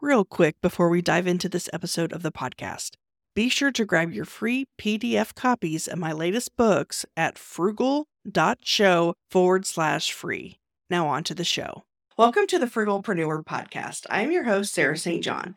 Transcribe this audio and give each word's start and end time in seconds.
Real 0.00 0.24
quick 0.24 0.60
before 0.60 0.88
we 0.88 1.02
dive 1.02 1.26
into 1.26 1.48
this 1.48 1.68
episode 1.72 2.12
of 2.12 2.22
the 2.22 2.30
podcast, 2.30 2.92
be 3.34 3.48
sure 3.48 3.72
to 3.72 3.84
grab 3.84 4.12
your 4.12 4.24
free 4.24 4.66
PDF 4.80 5.34
copies 5.34 5.88
of 5.88 5.98
my 5.98 6.12
latest 6.12 6.56
books 6.56 7.04
at 7.16 7.36
frugal.show 7.36 9.14
forward 9.28 9.66
slash 9.66 10.12
free. 10.12 10.60
Now, 10.88 11.08
on 11.08 11.24
to 11.24 11.34
the 11.34 11.42
show. 11.42 11.82
Welcome 12.16 12.46
to 12.46 12.60
the 12.60 12.66
Frugalpreneur 12.66 13.44
podcast. 13.44 14.06
I 14.08 14.22
am 14.22 14.30
your 14.30 14.44
host, 14.44 14.72
Sarah 14.72 14.96
St. 14.96 15.24
John. 15.24 15.56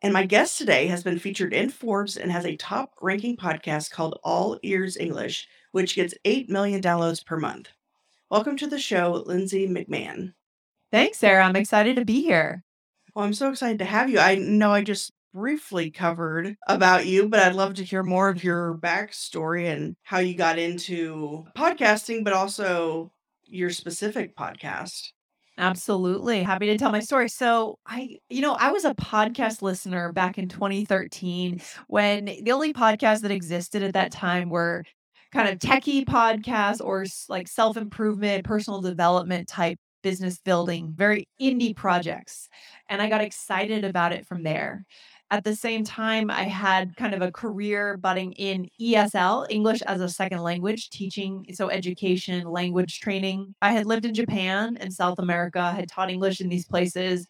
And 0.00 0.14
my 0.14 0.24
guest 0.24 0.56
today 0.56 0.86
has 0.86 1.04
been 1.04 1.18
featured 1.18 1.52
in 1.52 1.68
Forbes 1.68 2.16
and 2.16 2.32
has 2.32 2.46
a 2.46 2.56
top 2.56 2.94
ranking 3.02 3.36
podcast 3.36 3.90
called 3.90 4.18
All 4.24 4.58
Ears 4.62 4.96
English, 4.96 5.46
which 5.72 5.94
gets 5.94 6.14
8 6.24 6.48
million 6.48 6.80
downloads 6.80 7.22
per 7.22 7.36
month. 7.36 7.68
Welcome 8.30 8.56
to 8.56 8.66
the 8.66 8.78
show, 8.78 9.22
Lindsay 9.26 9.68
McMahon. 9.68 10.32
Thanks, 10.90 11.18
Sarah. 11.18 11.44
I'm 11.44 11.54
excited 11.54 11.96
to 11.96 12.06
be 12.06 12.22
here. 12.22 12.64
Well, 13.18 13.26
I'm 13.26 13.34
so 13.34 13.50
excited 13.50 13.80
to 13.80 13.84
have 13.84 14.08
you. 14.08 14.20
I 14.20 14.36
know 14.36 14.70
I 14.70 14.84
just 14.84 15.10
briefly 15.34 15.90
covered 15.90 16.54
about 16.68 17.06
you, 17.06 17.28
but 17.28 17.40
I'd 17.40 17.56
love 17.56 17.74
to 17.74 17.84
hear 17.84 18.04
more 18.04 18.28
of 18.28 18.44
your 18.44 18.78
backstory 18.80 19.64
and 19.72 19.96
how 20.04 20.20
you 20.20 20.36
got 20.36 20.56
into 20.56 21.44
podcasting, 21.56 22.22
but 22.22 22.32
also 22.32 23.10
your 23.42 23.70
specific 23.70 24.36
podcast. 24.36 25.08
Absolutely. 25.58 26.44
Happy 26.44 26.66
to 26.66 26.78
tell 26.78 26.92
my 26.92 27.00
story. 27.00 27.28
So, 27.28 27.80
I, 27.84 28.18
you 28.30 28.40
know, 28.40 28.52
I 28.52 28.70
was 28.70 28.84
a 28.84 28.94
podcast 28.94 29.62
listener 29.62 30.12
back 30.12 30.38
in 30.38 30.46
2013 30.48 31.60
when 31.88 32.26
the 32.26 32.52
only 32.52 32.72
podcasts 32.72 33.22
that 33.22 33.32
existed 33.32 33.82
at 33.82 33.94
that 33.94 34.12
time 34.12 34.48
were 34.48 34.84
kind 35.32 35.48
of 35.48 35.58
techie 35.58 36.04
podcasts 36.04 36.80
or 36.80 37.04
like 37.28 37.48
self 37.48 37.76
improvement, 37.76 38.44
personal 38.44 38.80
development 38.80 39.48
type 39.48 39.80
business 40.08 40.38
building, 40.38 40.94
very 40.96 41.28
indie 41.38 41.76
projects. 41.76 42.48
And 42.88 43.02
I 43.02 43.10
got 43.10 43.20
excited 43.20 43.84
about 43.84 44.14
it 44.14 44.26
from 44.26 44.42
there. 44.42 44.86
At 45.30 45.44
the 45.44 45.54
same 45.54 45.84
time, 45.84 46.30
I 46.30 46.44
had 46.44 46.96
kind 46.96 47.12
of 47.12 47.20
a 47.20 47.30
career 47.30 47.98
budding 47.98 48.32
in 48.32 48.70
ESL, 48.80 49.46
English 49.50 49.82
as 49.82 50.00
a 50.00 50.08
second 50.08 50.40
language, 50.40 50.88
teaching, 50.88 51.44
so 51.52 51.68
education, 51.68 52.48
language 52.48 53.00
training. 53.00 53.54
I 53.60 53.72
had 53.72 53.84
lived 53.84 54.06
in 54.06 54.14
Japan 54.14 54.78
and 54.80 54.90
South 54.90 55.18
America, 55.18 55.72
had 55.72 55.90
taught 55.90 56.08
English 56.08 56.40
in 56.40 56.48
these 56.48 56.64
places. 56.64 57.26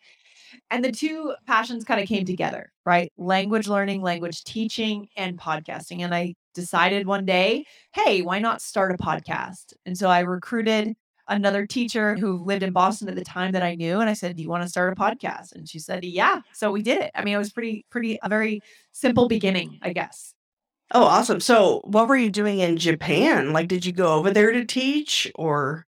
And 0.70 0.84
the 0.84 0.92
two 0.92 1.34
passions 1.48 1.82
kind 1.82 2.00
of 2.00 2.06
came 2.06 2.24
together, 2.24 2.70
right? 2.86 3.12
Language 3.16 3.66
learning, 3.66 4.02
language 4.02 4.44
teaching, 4.44 5.08
and 5.16 5.36
podcasting. 5.36 6.04
And 6.04 6.14
I 6.14 6.36
decided 6.54 7.08
one 7.08 7.24
day, 7.24 7.64
hey, 7.92 8.22
why 8.22 8.38
not 8.38 8.62
start 8.62 8.92
a 8.92 9.02
podcast? 9.02 9.72
And 9.84 9.98
so 9.98 10.08
I 10.08 10.20
recruited 10.20 10.94
another 11.28 11.66
teacher 11.66 12.16
who 12.16 12.42
lived 12.44 12.62
in 12.62 12.72
Boston 12.72 13.08
at 13.08 13.14
the 13.14 13.24
time 13.24 13.52
that 13.52 13.62
I 13.62 13.74
knew. 13.74 14.00
And 14.00 14.08
I 14.08 14.14
said, 14.14 14.36
Do 14.36 14.42
you 14.42 14.48
want 14.48 14.62
to 14.62 14.68
start 14.68 14.92
a 14.92 14.96
podcast? 14.96 15.54
And 15.54 15.68
she 15.68 15.78
said, 15.78 16.04
Yeah. 16.04 16.40
So 16.52 16.70
we 16.70 16.82
did 16.82 17.00
it. 17.00 17.10
I 17.14 17.24
mean, 17.24 17.34
it 17.34 17.38
was 17.38 17.52
pretty, 17.52 17.86
pretty, 17.90 18.18
a 18.22 18.28
very 18.28 18.62
simple 18.92 19.28
beginning, 19.28 19.78
I 19.82 19.92
guess. 19.92 20.34
Oh, 20.92 21.04
awesome. 21.04 21.40
So, 21.40 21.82
what 21.84 22.08
were 22.08 22.16
you 22.16 22.30
doing 22.30 22.60
in 22.60 22.78
Japan? 22.78 23.52
Like, 23.52 23.68
did 23.68 23.84
you 23.84 23.92
go 23.92 24.14
over 24.14 24.30
there 24.30 24.52
to 24.52 24.64
teach 24.64 25.30
or? 25.34 25.86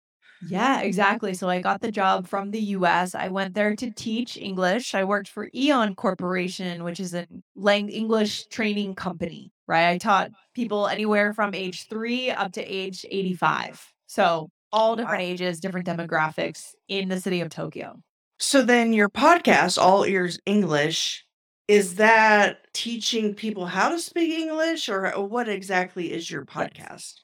Yeah, 0.47 0.81
exactly. 0.81 1.35
So 1.35 1.49
I 1.49 1.61
got 1.61 1.81
the 1.81 1.91
job 1.91 2.29
from 2.29 2.51
the 2.51 2.61
US. 2.61 3.15
I 3.15 3.29
went 3.29 3.55
there 3.55 3.75
to 3.75 3.91
teach 3.91 4.37
English. 4.37 4.95
I 4.95 5.05
worked 5.05 5.29
for 5.29 5.51
AEON 5.51 5.97
Corporation, 5.97 6.85
which 6.85 7.01
is 7.01 7.15
a 7.15 7.27
lang- 7.57 7.89
English 7.89 8.47
training 8.47 8.95
company, 8.95 9.53
right? 9.67 9.89
I 9.89 9.99
taught 9.99 10.31
people 10.55 10.87
anywhere 10.87 11.33
from 11.33 11.55
age 11.55 11.89
three 11.89 12.31
up 12.31 12.53
to 12.53 12.63
age 12.63 13.05
85. 13.09 13.93
So 14.07 14.51
all 14.73 14.97
different 14.97 15.23
ages, 15.23 15.61
different 15.61 15.87
demographics 15.87 16.73
in 16.89 17.09
the 17.09 17.21
city 17.21 17.41
of 17.41 17.49
Tokyo. 17.49 18.01
So 18.39 18.63
then 18.63 18.93
your 18.93 19.09
podcast, 19.09 19.79
All 19.79 20.05
Ears 20.05 20.39
English, 20.47 21.25
is 21.67 21.97
that 21.97 22.73
teaching 22.73 23.35
people 23.35 23.67
how 23.67 23.91
to 23.91 23.99
speak 23.99 24.39
English 24.39 24.89
or 24.89 25.11
what 25.21 25.49
exactly 25.49 26.13
is 26.13 26.31
your 26.31 26.45
podcast? 26.45 27.15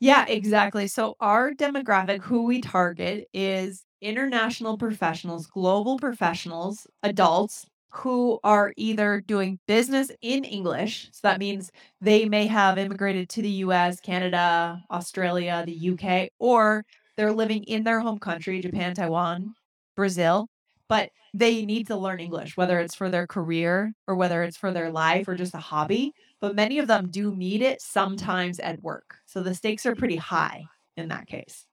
Yeah, 0.00 0.26
exactly. 0.26 0.86
So 0.86 1.16
our 1.20 1.52
demographic, 1.52 2.22
who 2.22 2.44
we 2.44 2.60
target, 2.60 3.28
is 3.32 3.84
international 4.00 4.78
professionals, 4.78 5.46
global 5.46 5.98
professionals, 5.98 6.86
adults 7.02 7.66
who 7.90 8.38
are 8.44 8.72
either 8.76 9.20
doing 9.26 9.58
business 9.66 10.10
in 10.20 10.44
English. 10.44 11.08
So 11.12 11.20
that 11.28 11.38
means 11.38 11.70
they 12.00 12.26
may 12.28 12.46
have 12.46 12.78
immigrated 12.78 13.28
to 13.30 13.42
the 13.42 13.48
US, 13.50 14.00
Canada, 14.00 14.82
Australia, 14.90 15.62
the 15.66 15.72
UK, 15.72 16.30
or 16.38 16.84
they're 17.16 17.32
living 17.32 17.64
in 17.64 17.84
their 17.84 18.00
home 18.00 18.18
country, 18.18 18.60
Japan, 18.60 18.94
Taiwan, 18.94 19.54
Brazil, 19.96 20.48
but 20.88 21.10
they 21.34 21.64
need 21.64 21.86
to 21.88 21.96
learn 21.96 22.20
English, 22.20 22.56
whether 22.56 22.80
it's 22.80 22.94
for 22.94 23.10
their 23.10 23.26
career 23.26 23.92
or 24.06 24.14
whether 24.16 24.42
it's 24.42 24.56
for 24.56 24.72
their 24.72 24.90
life 24.90 25.28
or 25.28 25.34
just 25.34 25.54
a 25.54 25.58
hobby. 25.58 26.14
But 26.40 26.54
many 26.54 26.78
of 26.78 26.86
them 26.86 27.10
do 27.10 27.34
need 27.34 27.62
it 27.62 27.82
sometimes 27.82 28.60
at 28.60 28.82
work. 28.82 29.16
So 29.26 29.42
the 29.42 29.54
stakes 29.54 29.84
are 29.86 29.94
pretty 29.94 30.16
high 30.16 30.64
in 30.96 31.08
that 31.08 31.26
case. 31.26 31.66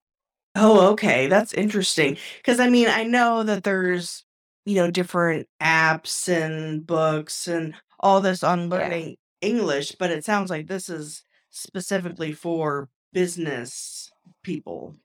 Oh, 0.55 0.91
okay. 0.91 1.27
That's 1.27 1.53
interesting. 1.53 2.17
Because 2.37 2.59
I 2.59 2.69
mean, 2.69 2.87
I 2.87 3.03
know 3.03 3.43
that 3.43 3.63
there's 3.63 4.24
you 4.65 4.75
know, 4.75 4.89
different 4.91 5.47
apps 5.61 6.27
and 6.27 6.85
books 6.85 7.47
and 7.47 7.75
all 7.99 8.21
this 8.21 8.43
on 8.43 8.69
Yeah. 8.75 8.89
learning 8.89 9.17
English, 9.41 9.93
but 9.99 10.11
it 10.11 10.25
sounds 10.25 10.49
like 10.49 10.67
this 10.67 10.89
is 10.89 11.23
specifically 11.51 12.33
for 12.33 12.89
business 13.13 14.11
people. 14.43 14.95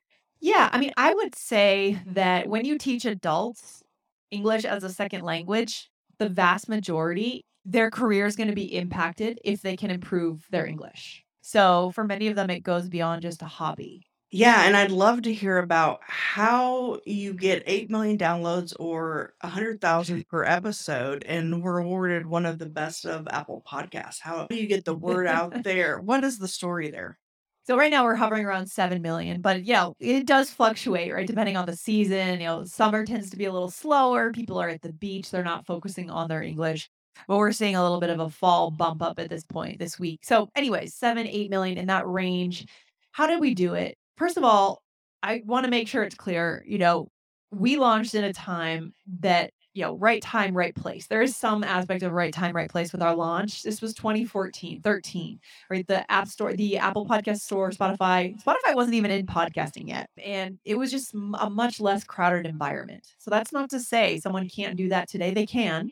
Yeah, 0.41 0.71
I 0.73 0.79
mean, 0.79 0.93
I 0.97 1.15
would 1.15 1.35
say 1.35 2.01
that 2.07 2.49
when 2.49 2.65
you 2.65 2.79
teach 2.79 3.05
adults 3.05 3.83
English 4.31 4.65
as 4.65 4.85
a 4.85 4.89
second 4.91 5.23
language, 5.23 5.91
the 6.19 6.29
vast 6.29 6.69
majority, 6.69 7.45
their 7.65 7.91
career 7.91 8.27
is 8.27 8.37
going 8.37 8.49
to 8.49 8.55
be 8.55 8.75
impacted 8.75 9.39
if 9.45 9.61
they 9.63 9.77
can 9.77 9.91
improve 9.91 10.47
their 10.51 10.67
English. 10.67 11.25
So 11.43 11.91
for 11.95 12.05
many 12.05 12.29
of 12.29 12.37
them, 12.37 12.51
it 12.51 12.61
goes 12.63 12.89
beyond 12.89 13.23
just 13.23 13.43
a 13.43 13.47
hobby. 13.47 14.10
Yeah, 14.33 14.63
and 14.63 14.77
I'd 14.77 14.93
love 14.93 15.23
to 15.23 15.33
hear 15.35 15.59
about 15.59 16.01
how 16.07 17.01
you 17.05 17.35
get 17.35 17.65
8 17.67 17.91
million 17.91 18.17
downloads 18.17 18.73
or 18.79 19.35
100,000 19.41 20.25
per 20.29 20.45
episode 20.45 21.25
and 21.25 21.63
were 21.63 21.81
awarded 21.81 22.27
one 22.27 22.47
of 22.47 22.59
the 22.59 22.67
best 22.67 23.07
of 23.07 23.27
Apple 23.29 23.65
Podcasts. 23.69 24.21
How 24.21 24.47
do 24.47 24.55
you 24.55 24.69
get 24.69 24.85
the 24.85 24.95
word 24.95 25.27
out 25.27 25.63
there? 25.65 26.01
What 26.01 26.23
is 26.23 26.39
the 26.39 26.47
story 26.47 26.91
there? 26.91 27.19
So 27.67 27.77
right 27.77 27.91
now 27.91 28.05
we're 28.05 28.15
hovering 28.15 28.45
around 28.45 28.67
7 28.69 29.03
million, 29.03 29.41
but 29.41 29.65
yeah, 29.65 29.91
it 29.99 30.27
does 30.27 30.49
fluctuate, 30.51 31.13
right? 31.13 31.27
Depending 31.27 31.57
on 31.57 31.67
the 31.67 31.77
season. 31.77 32.41
You 32.41 32.47
know, 32.47 32.65
summer 32.65 33.05
tends 33.05 33.31
to 33.31 33.37
be 33.37 33.47
a 33.47 33.53
little 33.53 33.71
slower. 33.71 34.31
People 34.33 34.59
are 34.59 34.69
at 34.69 34.83
the 34.83 34.93
beach, 34.93 35.31
they're 35.31 35.43
not 35.43 35.67
focusing 35.67 36.09
on 36.09 36.29
their 36.29 36.43
English. 36.43 36.89
But 37.27 37.37
we're 37.37 37.53
seeing 37.53 37.75
a 37.75 37.83
little 37.83 38.01
bit 38.01 38.11
of 38.11 38.21
a 38.21 38.31
fall 38.31 38.71
bump 38.71 39.03
up 39.03 39.19
at 39.19 39.29
this 39.29 39.45
point 39.45 39.81
this 39.81 39.99
week. 39.99 40.21
So, 40.23 40.49
anyways, 40.55 40.95
seven, 40.95 41.27
eight 41.27 41.51
million 41.51 41.79
in 41.79 41.89
that 41.89 42.07
range. 42.07 42.67
How 43.13 43.27
did 43.27 43.41
we 43.41 43.55
do 43.55 43.75
it? 43.75 43.97
First 44.21 44.37
of 44.37 44.45
all, 44.45 44.83
I 45.23 45.43
want 45.47 45.65
to 45.65 45.71
make 45.71 45.89
sure 45.89 46.03
it's 46.03 46.15
clear, 46.15 46.63
you 46.67 46.77
know, 46.77 47.09
we 47.51 47.79
launched 47.79 48.15
in 48.15 48.23
a 48.23 48.35
time 48.35 48.93
that, 49.21 49.51
you 49.73 49.83
know, 49.83 49.97
right 49.97 50.21
time, 50.21 50.55
right 50.55 50.75
place. 50.75 51.07
There 51.07 51.23
is 51.23 51.35
some 51.35 51.65
aspect 51.65 52.03
of 52.03 52.13
right 52.13 52.33
time, 52.33 52.55
right 52.55 52.71
place 52.71 52.93
with 52.93 53.01
our 53.01 53.15
launch. 53.17 53.63
This 53.63 53.81
was 53.81 53.95
2014, 53.95 54.83
13, 54.83 55.41
right? 55.71 55.87
The 55.87 56.11
App 56.13 56.29
Store, 56.29 56.53
the 56.53 56.77
Apple 56.77 57.07
Podcast 57.07 57.41
Store, 57.41 57.71
Spotify. 57.71 58.39
Spotify 58.45 58.75
wasn't 58.75 58.97
even 58.97 59.11
in 59.11 59.25
podcasting 59.27 59.89
yet. 59.89 60.11
And 60.23 60.59
it 60.67 60.77
was 60.77 60.91
just 60.91 61.15
a 61.15 61.49
much 61.49 61.81
less 61.81 62.05
crowded 62.05 62.45
environment. 62.45 63.07
So 63.19 63.31
that's 63.31 63.53
not 63.53 63.71
to 63.71 63.81
say 63.81 64.21
someone 64.21 64.51
can't 64.51 64.77
do 64.77 64.91
that 64.91 65.09
today. 65.09 65.33
They 65.33 65.47
can. 65.47 65.91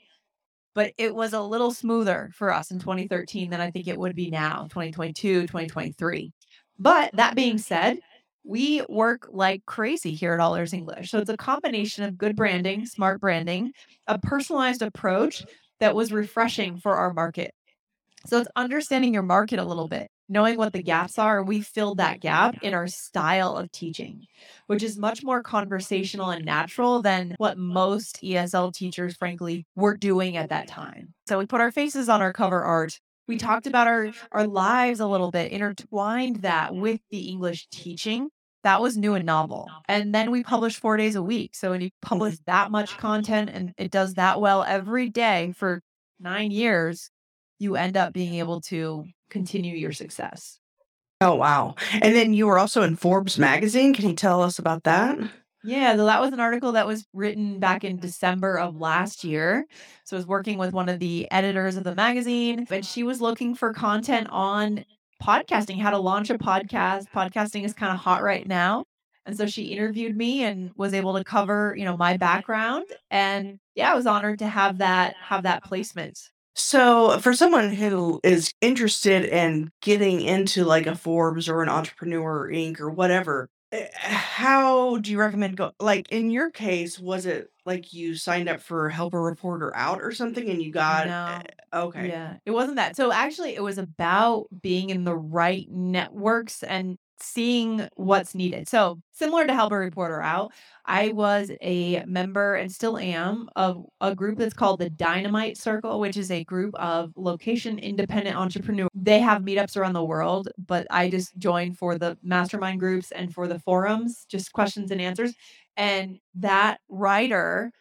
But 0.75 0.93
it 0.99 1.15
was 1.15 1.33
a 1.33 1.41
little 1.41 1.71
smoother 1.71 2.31
for 2.35 2.53
us 2.53 2.73
in 2.73 2.79
2013 2.79 3.49
than 3.49 3.63
I 3.63 3.71
think 3.71 3.89
it 3.89 3.99
would 3.99 4.15
be 4.15 4.31
now, 4.31 4.65
2022, 4.65 5.43
2023. 5.43 6.31
But 6.79 7.11
that 7.15 7.35
being 7.35 7.59
said, 7.59 7.99
we 8.49 8.83
work 8.89 9.29
like 9.31 9.65
crazy 9.67 10.15
here 10.15 10.33
at 10.33 10.41
All 10.41 10.55
Ears 10.57 10.73
English. 10.73 11.11
So 11.11 11.19
it's 11.19 11.29
a 11.29 11.37
combination 11.37 12.05
of 12.05 12.17
good 12.17 12.35
branding, 12.35 12.87
smart 12.87 13.21
branding, 13.21 13.73
a 14.07 14.19
personalized 14.19 14.81
approach 14.81 15.45
that 15.81 15.95
was 15.95 16.13
refreshing 16.13 16.79
for 16.79 16.97
our 16.97 17.13
market. 17.13 17.53
So 18.27 18.39
it's 18.39 18.49
understanding 18.57 19.13
your 19.13 19.23
market 19.23 19.59
a 19.59 19.65
little 19.65 19.87
bit, 19.87 20.09
knowing 20.31 20.57
what 20.57 20.73
the 20.73 20.83
gaps 20.83 21.19
are. 21.19 21.45
We 21.45 21.61
filled 21.61 21.99
that 21.99 22.21
gap 22.21 22.57
in 22.63 22.73
our 22.73 22.87
style 22.87 23.55
of 23.55 23.71
teaching, 23.71 24.25
which 24.67 24.83
is 24.83 24.97
much 24.97 25.23
more 25.23 25.43
conversational 25.43 26.31
and 26.31 26.45
natural 26.45 27.03
than 27.03 27.35
what 27.37 27.59
most 27.59 28.23
ESL 28.23 28.73
teachers, 28.73 29.15
frankly, 29.15 29.67
were 29.77 29.97
doing 29.97 30.39
at 30.39 30.49
that 30.49 30.69
time. 30.69 31.13
So 31.29 31.39
we 31.39 31.45
put 31.45 31.61
our 31.61 31.71
faces 31.71 32.09
on 32.09 32.23
our 32.23 32.33
cover 32.33 32.63
art 32.63 32.99
we 33.27 33.37
talked 33.37 33.67
about 33.67 33.87
our 33.87 34.11
our 34.33 34.47
lives 34.47 35.01
a 35.01 35.07
little 35.07 35.31
bit 35.31 35.53
intertwined 35.53 36.37
that 36.37 36.75
with 36.75 36.99
the 37.11 37.29
english 37.29 37.69
teaching 37.71 38.31
that 38.65 38.81
was 38.81 38.97
new 38.97 39.15
and 39.15 39.25
novel. 39.25 39.69
And 39.89 40.15
then 40.15 40.31
we 40.31 40.43
publish 40.43 40.81
four 40.81 40.97
days 40.97 41.15
a 41.15 41.23
week. 41.23 41.55
So 41.55 41.71
when 41.71 41.81
you 41.81 41.91
publish 42.03 42.35
mm-hmm. 42.35 42.51
that 42.51 42.71
much 42.71 42.97
content 42.99 43.51
and 43.53 43.73
it 43.79 43.91
does 43.91 44.15
that 44.15 44.41
well 44.41 44.65
every 44.65 45.09
day 45.09 45.53
for 45.57 45.83
nine 46.19 46.51
years, 46.51 47.11
you 47.59 47.77
end 47.77 47.97
up 47.97 48.13
being 48.13 48.35
able 48.35 48.61
to 48.63 49.05
continue 49.31 49.77
your 49.77 49.93
success. 49.93 50.59
Oh, 51.21 51.35
wow. 51.35 51.75
And 51.93 52.15
then 52.15 52.33
you 52.33 52.47
were 52.47 52.59
also 52.59 52.83
in 52.83 52.97
Forbes 52.97 53.39
magazine. 53.39 53.93
Can 53.95 54.09
you 54.09 54.15
tell 54.15 54.43
us 54.43 54.59
about 54.59 54.85
that? 54.85 55.19
Yeah, 55.65 55.97
so 55.97 56.07
that 56.07 56.21
was 56.21 56.33
an 56.33 56.39
article 56.39 56.73
that 56.73 56.87
was 56.87 57.05
written 57.13 57.59
back 57.59 57.83
in 57.83 57.99
December 57.99 58.59
of 58.59 58.77
last 58.77 59.25
year. 59.25 59.67
So 60.05 60.17
I 60.17 60.19
was 60.19 60.27
working 60.27 60.57
with 60.57 60.73
one 60.73 60.89
of 60.89 61.01
the 61.01 61.29
editors 61.33 61.77
of 61.77 61.83
the 61.83 61.97
magazine, 61.97 62.65
and 62.71 62.87
she 62.87 63.03
was 63.03 63.21
looking 63.21 63.57
for 63.57 63.73
content 63.73 64.29
on 64.31 64.85
podcasting, 65.23 65.81
how 65.81 65.91
to 65.91 65.99
launch 65.99 66.31
a 66.31 66.39
podcast. 66.39 67.07
Podcasting 67.15 67.65
is 67.65 67.73
kind 67.73 67.93
of 67.93 67.99
hot 67.99 68.23
right 68.23 68.47
now. 68.47 68.85
And 69.27 69.37
so 69.37 69.47
she 69.47 69.65
interviewed 69.65 70.17
me 70.17 70.45
and 70.45 70.71
was 70.77 70.95
able 70.95 71.15
to 71.17 71.23
cover, 71.25 71.75
you 71.77 71.85
know, 71.85 71.97
my 71.97 72.17
background. 72.17 72.87
And 73.11 73.59
yeah, 73.75 73.93
I 73.93 73.95
was 73.95 74.07
honored 74.07 74.39
to 74.39 74.49
have 74.49 74.79
that 74.79 75.17
have 75.21 75.43
that 75.43 75.63
placement. 75.65 76.19
So, 76.55 77.21
for 77.21 77.35
someone 77.35 77.73
who 77.73 78.21
is 78.25 78.53
interested 78.61 79.25
in 79.25 79.71
getting 79.81 80.23
into 80.23 80.65
like 80.65 80.87
a 80.89 80.97
Forbes 80.97 81.49
or 81.49 81.63
an 81.63 81.69
Entrepreneur 81.69 82.51
Inc. 82.51 82.81
or 82.81 82.91
whatever, 82.91 83.49
eh, 83.73 83.89
how 83.95 84.99
do 84.99 85.11
you 85.11 85.19
recommend 85.19 85.57
go? 85.57 85.73
Like 85.81 86.11
in 86.11 86.31
your 86.31 86.51
case, 86.51 86.99
was 86.99 87.27
it 87.27 87.51
like 87.65 87.93
you 87.93 88.15
signed 88.15 88.49
up 88.49 88.61
for 88.61 88.89
Help 88.89 89.15
a 89.15 89.21
Reporter 89.21 89.75
Out 89.77 90.01
or 90.01 90.13
something 90.13 90.49
and 90.49 90.63
you 90.63 90.73
got 90.73 91.07
No. 91.07 91.41
eh, 91.45 91.79
okay. 91.79 92.09
Yeah, 92.09 92.37
it 92.47 92.51
wasn't 92.51 92.77
that. 92.77 92.97
So 92.97 93.13
actually, 93.13 93.55
it 93.55 93.63
was 93.63 93.79
about 93.79 94.47
being 94.63 94.91
in 94.91 95.05
the 95.05 95.17
right 95.17 95.69
networks 95.71 96.63
and 96.63 96.99
seeing 97.23 97.89
what's 97.97 98.35
needed. 98.35 98.69
So 98.69 99.01
similar 99.13 99.47
to 99.47 99.55
Help 99.55 99.73
a 99.73 99.77
Reporter 99.77 100.23
Out, 100.23 100.53
I 100.85 101.09
was 101.09 101.51
a 101.61 102.05
member 102.07 102.55
and 102.55 102.71
still 102.71 102.99
am 102.99 103.49
of 103.57 103.85
a 104.01 104.15
group 104.15 104.39
that's 104.39 104.55
called 104.55 104.81
the 104.81 104.91
Dynamite 104.91 105.57
Circle, 105.57 106.01
which 106.01 106.17
is 106.17 106.31
a 106.31 106.45
group 106.45 106.75
of 106.77 107.13
location 107.17 107.79
independent 107.79 108.37
entrepreneurs. 108.37 108.89
They 108.95 109.21
have 109.21 109.43
meetups 109.43 109.77
around 109.77 109.95
the 109.95 110.05
world, 110.05 110.49
but 110.59 110.87
I 110.91 111.11
just 111.11 111.37
joined 111.39 111.79
for 111.79 111.99
the 111.99 112.17
mastermind 112.23 112.81
groups 112.81 113.11
and 113.13 113.33
for 113.33 113.49
the 113.49 113.59
forums, 113.59 114.25
just 114.29 114.53
questions 114.53 114.91
and 114.91 115.01
answers. 115.01 115.35
And 115.77 116.19
that 116.37 116.81
writer 116.89 117.73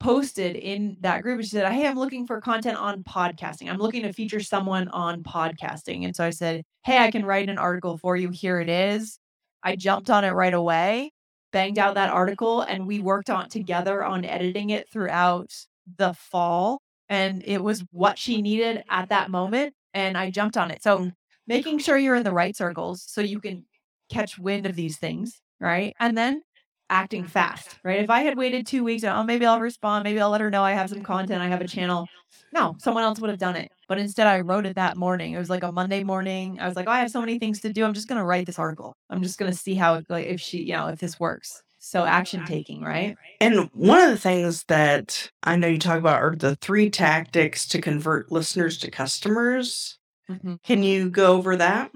posted 0.00 0.56
in 0.56 0.96
that 1.00 1.22
group. 1.22 1.38
And 1.38 1.44
she 1.44 1.50
said, 1.50 1.72
Hey, 1.72 1.86
I'm 1.86 1.98
looking 1.98 2.26
for 2.26 2.40
content 2.40 2.76
on 2.76 3.02
podcasting. 3.02 3.70
I'm 3.70 3.78
looking 3.78 4.02
to 4.02 4.12
feature 4.12 4.40
someone 4.40 4.88
on 4.88 5.22
podcasting. 5.22 6.04
And 6.04 6.14
so 6.14 6.24
I 6.24 6.30
said, 6.30 6.62
Hey, 6.84 6.98
I 6.98 7.10
can 7.10 7.24
write 7.24 7.48
an 7.48 7.58
article 7.58 7.98
for 7.98 8.16
you. 8.16 8.30
Here 8.30 8.60
it 8.60 8.68
is. 8.68 9.18
I 9.62 9.76
jumped 9.76 10.10
on 10.10 10.24
it 10.24 10.30
right 10.30 10.54
away, 10.54 11.12
banged 11.52 11.78
out 11.78 11.94
that 11.94 12.10
article, 12.10 12.62
and 12.62 12.86
we 12.86 13.00
worked 13.00 13.30
on 13.30 13.48
together 13.48 14.04
on 14.04 14.24
editing 14.24 14.70
it 14.70 14.88
throughout 14.90 15.52
the 15.96 16.14
fall. 16.14 16.80
And 17.08 17.42
it 17.44 17.62
was 17.62 17.84
what 17.90 18.18
she 18.18 18.42
needed 18.42 18.84
at 18.88 19.08
that 19.08 19.30
moment. 19.30 19.74
And 19.94 20.16
I 20.16 20.30
jumped 20.30 20.56
on 20.56 20.70
it. 20.70 20.82
So 20.82 20.98
mm. 20.98 21.12
making 21.46 21.78
sure 21.78 21.98
you're 21.98 22.14
in 22.14 22.22
the 22.22 22.32
right 22.32 22.56
circles 22.56 23.04
so 23.06 23.20
you 23.20 23.40
can 23.40 23.64
catch 24.10 24.38
wind 24.38 24.66
of 24.66 24.76
these 24.76 24.98
things, 24.98 25.40
right? 25.60 25.94
And 25.98 26.16
then 26.16 26.42
acting 26.90 27.24
fast, 27.24 27.78
right? 27.84 28.00
If 28.00 28.10
I 28.10 28.22
had 28.22 28.36
waited 28.36 28.66
two 28.66 28.84
weeks, 28.84 29.04
oh, 29.04 29.22
maybe 29.22 29.46
I'll 29.46 29.60
respond. 29.60 30.04
Maybe 30.04 30.20
I'll 30.20 30.30
let 30.30 30.40
her 30.40 30.50
know 30.50 30.62
I 30.62 30.72
have 30.72 30.90
some 30.90 31.02
content. 31.02 31.42
I 31.42 31.48
have 31.48 31.60
a 31.60 31.68
channel. 31.68 32.08
No, 32.52 32.76
someone 32.78 33.02
else 33.02 33.20
would 33.20 33.30
have 33.30 33.38
done 33.38 33.56
it. 33.56 33.70
But 33.88 33.98
instead, 33.98 34.26
I 34.26 34.40
wrote 34.40 34.66
it 34.66 34.76
that 34.76 34.96
morning. 34.96 35.32
It 35.32 35.38
was 35.38 35.50
like 35.50 35.62
a 35.62 35.72
Monday 35.72 36.02
morning. 36.04 36.58
I 36.60 36.66
was 36.66 36.76
like, 36.76 36.86
oh, 36.88 36.92
I 36.92 37.00
have 37.00 37.10
so 37.10 37.20
many 37.20 37.38
things 37.38 37.60
to 37.60 37.72
do. 37.72 37.84
I'm 37.84 37.94
just 37.94 38.08
going 38.08 38.18
to 38.18 38.24
write 38.24 38.46
this 38.46 38.58
article. 38.58 38.96
I'm 39.10 39.22
just 39.22 39.38
going 39.38 39.50
to 39.50 39.56
see 39.56 39.74
how, 39.74 39.94
it 39.94 40.06
like, 40.08 40.26
if 40.26 40.40
she, 40.40 40.62
you 40.62 40.72
know, 40.72 40.88
if 40.88 40.98
this 40.98 41.20
works. 41.20 41.62
So 41.78 42.04
action 42.04 42.44
taking, 42.44 42.82
right? 42.82 43.16
And 43.40 43.70
one 43.72 44.02
of 44.02 44.10
the 44.10 44.18
things 44.18 44.64
that 44.64 45.30
I 45.42 45.56
know 45.56 45.68
you 45.68 45.78
talk 45.78 45.98
about 45.98 46.20
are 46.20 46.34
the 46.34 46.56
three 46.56 46.90
tactics 46.90 47.66
to 47.68 47.80
convert 47.80 48.32
listeners 48.32 48.78
to 48.78 48.90
customers. 48.90 49.98
Mm-hmm. 50.28 50.54
Can 50.64 50.82
you 50.82 51.08
go 51.08 51.34
over 51.36 51.56
that? 51.56 51.92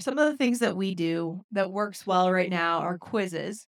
Some 0.00 0.18
of 0.18 0.30
the 0.30 0.36
things 0.36 0.60
that 0.60 0.76
we 0.76 0.94
do 0.94 1.44
that 1.52 1.72
works 1.72 2.06
well 2.06 2.30
right 2.30 2.48
now 2.48 2.78
are 2.78 2.96
quizzes. 2.96 3.66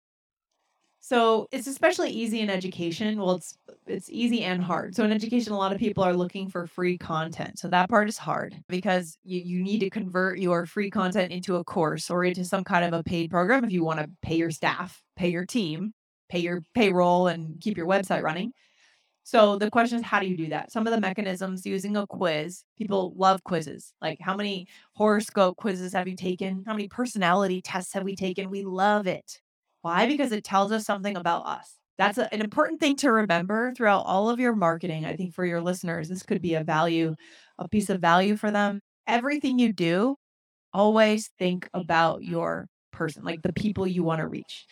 So 1.08 1.48
it's 1.52 1.66
especially 1.66 2.10
easy 2.10 2.40
in 2.40 2.50
education. 2.50 3.18
Well, 3.18 3.36
it's 3.36 3.56
it's 3.86 4.10
easy 4.10 4.42
and 4.42 4.62
hard. 4.62 4.94
So 4.94 5.04
in 5.04 5.10
education, 5.10 5.54
a 5.54 5.56
lot 5.56 5.72
of 5.72 5.78
people 5.78 6.04
are 6.04 6.12
looking 6.12 6.50
for 6.50 6.66
free 6.66 6.98
content. 6.98 7.58
So 7.58 7.66
that 7.68 7.88
part 7.88 8.10
is 8.10 8.18
hard 8.18 8.54
because 8.68 9.16
you, 9.24 9.40
you 9.40 9.62
need 9.62 9.78
to 9.78 9.88
convert 9.88 10.38
your 10.38 10.66
free 10.66 10.90
content 10.90 11.32
into 11.32 11.56
a 11.56 11.64
course 11.64 12.10
or 12.10 12.24
into 12.24 12.44
some 12.44 12.62
kind 12.62 12.84
of 12.84 12.92
a 12.92 13.02
paid 13.02 13.30
program 13.30 13.64
if 13.64 13.72
you 13.72 13.82
want 13.82 14.00
to 14.00 14.10
pay 14.20 14.36
your 14.36 14.50
staff, 14.50 15.02
pay 15.16 15.30
your 15.30 15.46
team, 15.46 15.94
pay 16.28 16.40
your 16.40 16.60
payroll, 16.74 17.28
and 17.28 17.58
keep 17.58 17.78
your 17.78 17.86
website 17.86 18.20
running. 18.22 18.52
So 19.24 19.56
the 19.56 19.70
question 19.70 20.00
is, 20.00 20.04
how 20.04 20.20
do 20.20 20.26
you 20.26 20.36
do 20.36 20.48
that? 20.50 20.70
Some 20.70 20.86
of 20.86 20.92
the 20.92 21.00
mechanisms 21.00 21.64
using 21.64 21.96
a 21.96 22.06
quiz. 22.06 22.64
People 22.76 23.14
love 23.16 23.42
quizzes. 23.44 23.94
Like 24.02 24.18
how 24.20 24.36
many 24.36 24.66
horoscope 24.92 25.56
quizzes 25.56 25.94
have 25.94 26.06
you 26.06 26.16
taken? 26.16 26.64
How 26.66 26.74
many 26.74 26.86
personality 26.86 27.62
tests 27.62 27.94
have 27.94 28.04
we 28.04 28.14
taken? 28.14 28.50
We 28.50 28.62
love 28.62 29.06
it. 29.06 29.40
Why? 29.82 30.06
Because 30.06 30.32
it 30.32 30.44
tells 30.44 30.72
us 30.72 30.84
something 30.84 31.16
about 31.16 31.46
us. 31.46 31.74
That's 31.98 32.18
a, 32.18 32.32
an 32.32 32.40
important 32.40 32.80
thing 32.80 32.96
to 32.96 33.10
remember 33.10 33.72
throughout 33.72 34.04
all 34.06 34.30
of 34.30 34.38
your 34.40 34.54
marketing. 34.54 35.04
I 35.04 35.16
think 35.16 35.34
for 35.34 35.44
your 35.44 35.60
listeners, 35.60 36.08
this 36.08 36.22
could 36.22 36.40
be 36.42 36.54
a 36.54 36.64
value, 36.64 37.14
a 37.58 37.68
piece 37.68 37.90
of 37.90 38.00
value 38.00 38.36
for 38.36 38.50
them. 38.50 38.80
Everything 39.06 39.58
you 39.58 39.72
do, 39.72 40.16
always 40.72 41.30
think 41.38 41.68
about 41.74 42.22
your 42.22 42.68
person, 42.92 43.24
like 43.24 43.42
the 43.42 43.52
people 43.52 43.86
you 43.86 44.02
want 44.02 44.20
to 44.20 44.28
reach. 44.28 44.66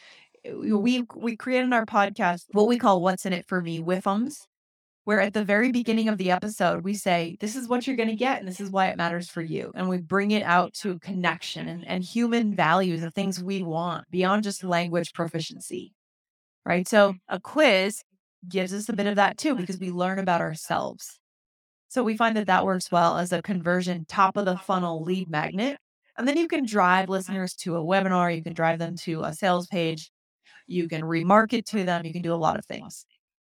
Eh, 0.45 0.53
we 0.53 1.05
we 1.17 1.37
created 1.37 1.73
our 1.73 1.87
podcast 1.87 2.45
what 2.53 2.69
we 2.69 2.79
call 2.79 3.01
"What's 3.03 3.27
in 3.27 3.33
It 3.33 3.47
for 3.49 3.61
Me" 3.61 3.81
with 3.81 4.05
WIFMs, 4.05 4.47
where 5.07 5.21
at 5.21 5.33
the 5.33 5.45
very 5.45 5.73
beginning 5.73 6.09
of 6.09 6.19
the 6.19 6.31
episode 6.31 6.85
we 6.85 6.95
say 6.95 7.37
this 7.41 7.57
is 7.57 7.69
what 7.69 7.87
you're 7.87 7.97
going 7.97 8.09
to 8.09 8.15
get 8.15 8.39
and 8.39 8.47
this 8.49 8.61
is 8.61 8.71
why 8.71 8.89
it 8.89 8.97
matters 8.97 9.29
for 9.29 9.43
you 9.43 9.73
and 9.75 9.89
we 9.89 9.99
bring 9.99 10.33
it 10.33 10.43
out 10.43 10.75
to 10.75 10.99
connection 10.99 11.69
and, 11.69 11.87
and 11.87 12.05
human 12.05 12.55
values 12.55 13.03
and 13.03 13.15
things 13.15 13.43
we 13.43 13.63
want 13.63 14.05
beyond 14.11 14.43
just 14.43 14.63
language 14.63 15.13
proficiency 15.15 15.95
right? 16.67 16.87
So 16.87 17.15
a 17.29 17.41
quiz 17.41 18.03
gives 18.49 18.75
us 18.75 18.89
a 18.89 18.93
bit 18.93 19.07
of 19.07 19.17
that 19.17 19.39
too 19.39 19.55
because 19.55 19.79
we 19.79 19.91
learn 19.91 20.19
about 20.19 20.41
ourselves. 20.41 21.19
So 21.89 22.03
we 22.03 22.17
find 22.17 22.37
that 22.37 22.49
that 22.49 22.67
works 22.67 22.91
well 22.91 23.17
as 23.17 23.33
a 23.33 23.41
conversion 23.41 24.05
top 24.07 24.37
of 24.37 24.45
the 24.45 24.59
funnel 24.59 25.03
lead 25.03 25.31
magnet 25.31 25.79
and 26.19 26.27
then 26.27 26.37
you 26.37 26.49
can 26.49 26.67
drive 26.67 27.09
listeners 27.09 27.55
to 27.55 27.77
a 27.77 27.83
webinar 27.83 28.35
you 28.35 28.43
can 28.43 28.53
drive 28.55 28.79
them 28.79 28.97
to 28.97 29.23
a 29.23 29.33
sales 29.33 29.67
page 29.69 30.11
you 30.67 30.89
can 30.89 31.03
remarket 31.03 31.65
to 31.65 31.85
them 31.85 32.05
you 32.05 32.13
can 32.13 32.23
do 32.23 32.35
a 32.35 32.37
lot 32.37 32.59
of 32.59 32.65
things 32.67 33.07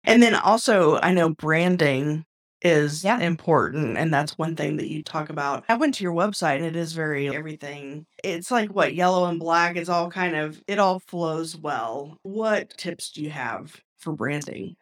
and 0.04 0.22
then 0.22 0.34
also, 0.34 0.98
I 1.00 1.12
know 1.12 1.30
branding 1.30 2.24
is 2.62 3.04
Yeah. 3.04 3.20
important, 3.20 3.96
and 3.96 4.12
that's 4.12 4.36
one 4.36 4.56
thing 4.56 4.76
that 4.78 4.88
you 4.88 5.02
talk 5.02 5.30
about. 5.30 5.64
I 5.68 5.76
went 5.76 5.94
to 5.96 6.02
your 6.04 6.12
website, 6.14 6.56
and 6.56 6.64
it 6.64 6.76
is 6.76 6.92
very 6.92 7.28
everything. 7.28 8.06
It's 8.24 8.50
like 8.50 8.70
what 8.74 8.94
yellow 8.94 9.26
and 9.26 9.38
black 9.38 9.76
is 9.76 9.88
all 9.88 10.10
kind 10.10 10.34
of 10.34 10.62
it 10.66 10.78
all 10.78 10.98
flows 11.00 11.56
well. 11.56 12.18
What 12.22 12.70
tips 12.76 13.10
do 13.12 13.22
you 13.22 13.30
have 13.30 13.80
for 13.98 14.12
branding? 14.12 14.76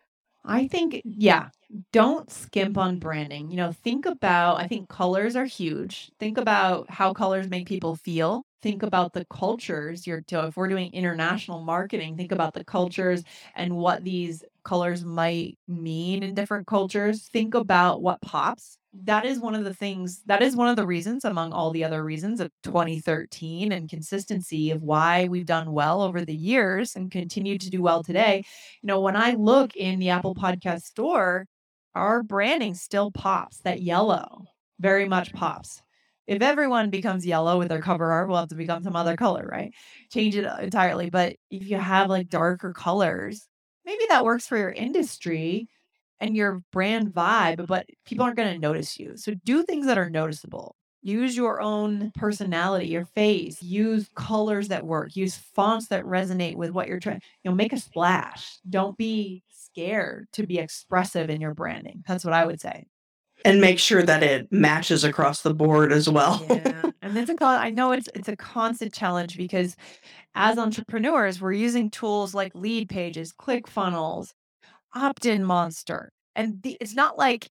I 0.45 0.69
think, 0.69 1.03
yeah, 1.05 1.49
don't 1.93 2.31
skimp 2.31 2.79
on 2.79 2.99
branding. 3.01 3.51
You 3.51 3.57
know, 3.57 3.73
think 3.73 4.07
about, 4.07 4.61
I 4.61 4.69
think 4.69 4.89
colors 4.89 5.35
are 5.35 5.45
huge. 5.45 6.11
Think 6.21 6.39
about 6.39 6.89
how 6.89 7.13
colors 7.13 7.49
make 7.51 7.67
people 7.67 7.97
feel. 7.97 8.45
Think 8.63 8.85
about 8.85 9.13
the 9.13 9.25
cultures. 9.27 10.07
You're, 10.07 10.23
if 10.31 10.57
we're 10.57 10.69
doing 10.69 10.93
international 10.93 11.65
marketing, 11.65 12.17
think 12.17 12.31
about 12.31 12.55
the 12.55 12.65
cultures 12.65 13.25
and 13.57 13.77
what 13.77 14.05
these 14.05 14.45
colors 14.67 15.05
might 15.05 15.57
mean 15.67 16.23
in 16.23 16.35
different 16.35 16.67
cultures. 16.67 17.29
Think 17.29 17.55
mm-hmm. 17.55 17.63
about 17.63 18.03
what 18.03 18.21
pops. 18.21 18.77
That 19.05 19.25
mm-hmm. 19.25 19.33
is 19.33 19.41
one 19.41 19.55
of 19.55 19.65
the 19.65 19.73
things, 19.73 20.23
that 20.27 20.43
is 20.43 20.57
one 20.57 20.69
of 20.69 20.77
the 20.77 20.87
reasons, 20.87 21.25
among 21.25 21.53
all 21.53 21.71
the 21.71 21.85
other 21.85 22.05
reasons 22.05 22.41
of 22.41 22.51
2013 22.65 23.73
and 23.73 23.89
consistency 23.89 24.71
of 24.71 24.83
why 24.83 25.29
we've 25.29 25.47
done 25.47 25.73
well 25.73 26.03
over 26.03 26.25
the 26.25 26.37
years 26.37 26.97
and 26.97 27.11
continue 27.11 27.57
to 27.57 27.71
do 27.71 27.81
well 27.81 28.03
today. 28.03 28.45
You 28.83 28.89
know, 28.89 29.01
when 29.01 29.17
I 29.17 29.33
look 29.33 29.77
in 29.77 29.99
the 29.99 30.11
Apple 30.11 30.35
Podcast 30.35 30.83
store, 30.83 31.47
our 31.95 32.23
branding 32.23 32.75
still 32.75 33.11
pops. 33.11 33.59
That 33.61 33.81
yellow 33.81 34.45
very 34.81 35.09
much 35.09 35.33
pops. 35.33 35.83
If 36.27 36.43
everyone 36.43 36.91
becomes 36.91 37.25
yellow 37.25 37.59
with 37.59 37.69
their 37.69 37.81
cover 37.81 38.11
art, 38.11 38.29
we'll 38.29 38.39
have 38.39 38.49
to 38.49 38.57
become 38.57 38.83
some 38.83 38.97
other 38.97 39.17
color, 39.17 39.49
right? 39.51 39.73
Change 40.13 40.37
it 40.37 40.47
entirely. 40.61 41.09
But 41.09 41.37
if 41.51 41.69
you 41.71 41.79
have 41.79 42.11
like 42.11 42.29
darker 42.29 42.73
colors, 42.73 43.47
maybe 43.87 44.05
that 44.09 44.25
works 44.25 44.47
for 44.47 44.59
your 44.59 44.73
industry 44.73 45.69
and 46.21 46.37
your 46.37 46.63
brand 46.73 47.13
vibe, 47.13 47.67
but 47.67 47.87
people 48.05 48.25
aren't 48.25 48.37
going 48.37 48.53
to 48.53 48.59
notice 48.59 48.99
you. 48.99 49.17
So 49.17 49.35
do 49.45 49.63
things 49.63 49.87
that 49.87 49.99
are 49.99 50.11
noticeable. 50.11 50.77
Use 51.03 51.37
your 51.37 51.61
own 51.61 52.11
personality, 52.17 52.89
your 52.89 53.05
face. 53.05 53.63
Use 53.63 54.11
colors 54.17 54.69
that 54.69 54.85
work. 54.85 55.15
Use 55.15 55.37
fonts 55.37 55.87
that 55.89 56.05
resonate 56.05 56.57
with 56.57 56.71
what 56.71 56.89
you're 56.89 56.99
trying. 56.99 57.21
You 57.45 57.51
know, 57.51 57.55
make 57.55 57.73
a 57.73 57.79
splash. 57.79 58.59
Don't 58.69 58.97
be 58.97 59.45
scared 59.49 60.27
to 60.33 60.47
be 60.47 60.59
expressive 60.59 61.31
in 61.31 61.41
your 61.41 61.55
branding. 61.55 62.03
That's 62.09 62.25
what 62.25 62.35
I 62.35 62.45
would 62.45 62.61
say. 62.61 62.87
And 63.45 63.61
make 63.61 63.79
sure 63.79 64.03
that 64.03 64.25
it 64.25 64.51
matches 64.51 65.05
across 65.05 65.43
the 65.43 65.55
board 65.55 65.93
as 65.93 66.09
well. 66.09 66.45
Yeah. 66.49 66.91
and 67.03 67.17
it's 67.17 67.31
a 67.31 67.37
con- 67.37 67.61
I 67.61 67.71
know 67.71 67.93
it's 67.93 68.09
it's 68.15 68.29
a 68.29 68.37
constant 68.37 68.93
challenge 68.93 69.37
because 69.37 69.77
as 70.37 70.59
entrepreneurs, 70.59 71.41
we're 71.41 71.53
using 71.53 71.91
tools 71.91 72.35
like 72.35 72.53
Leadpages, 72.55 73.35
ClickFunnels, 73.35 74.33
OptinMonster. 74.97 76.09
And 76.35 76.63
the, 76.63 76.77
it's 76.81 76.95
not 76.95 77.19
like 77.19 77.49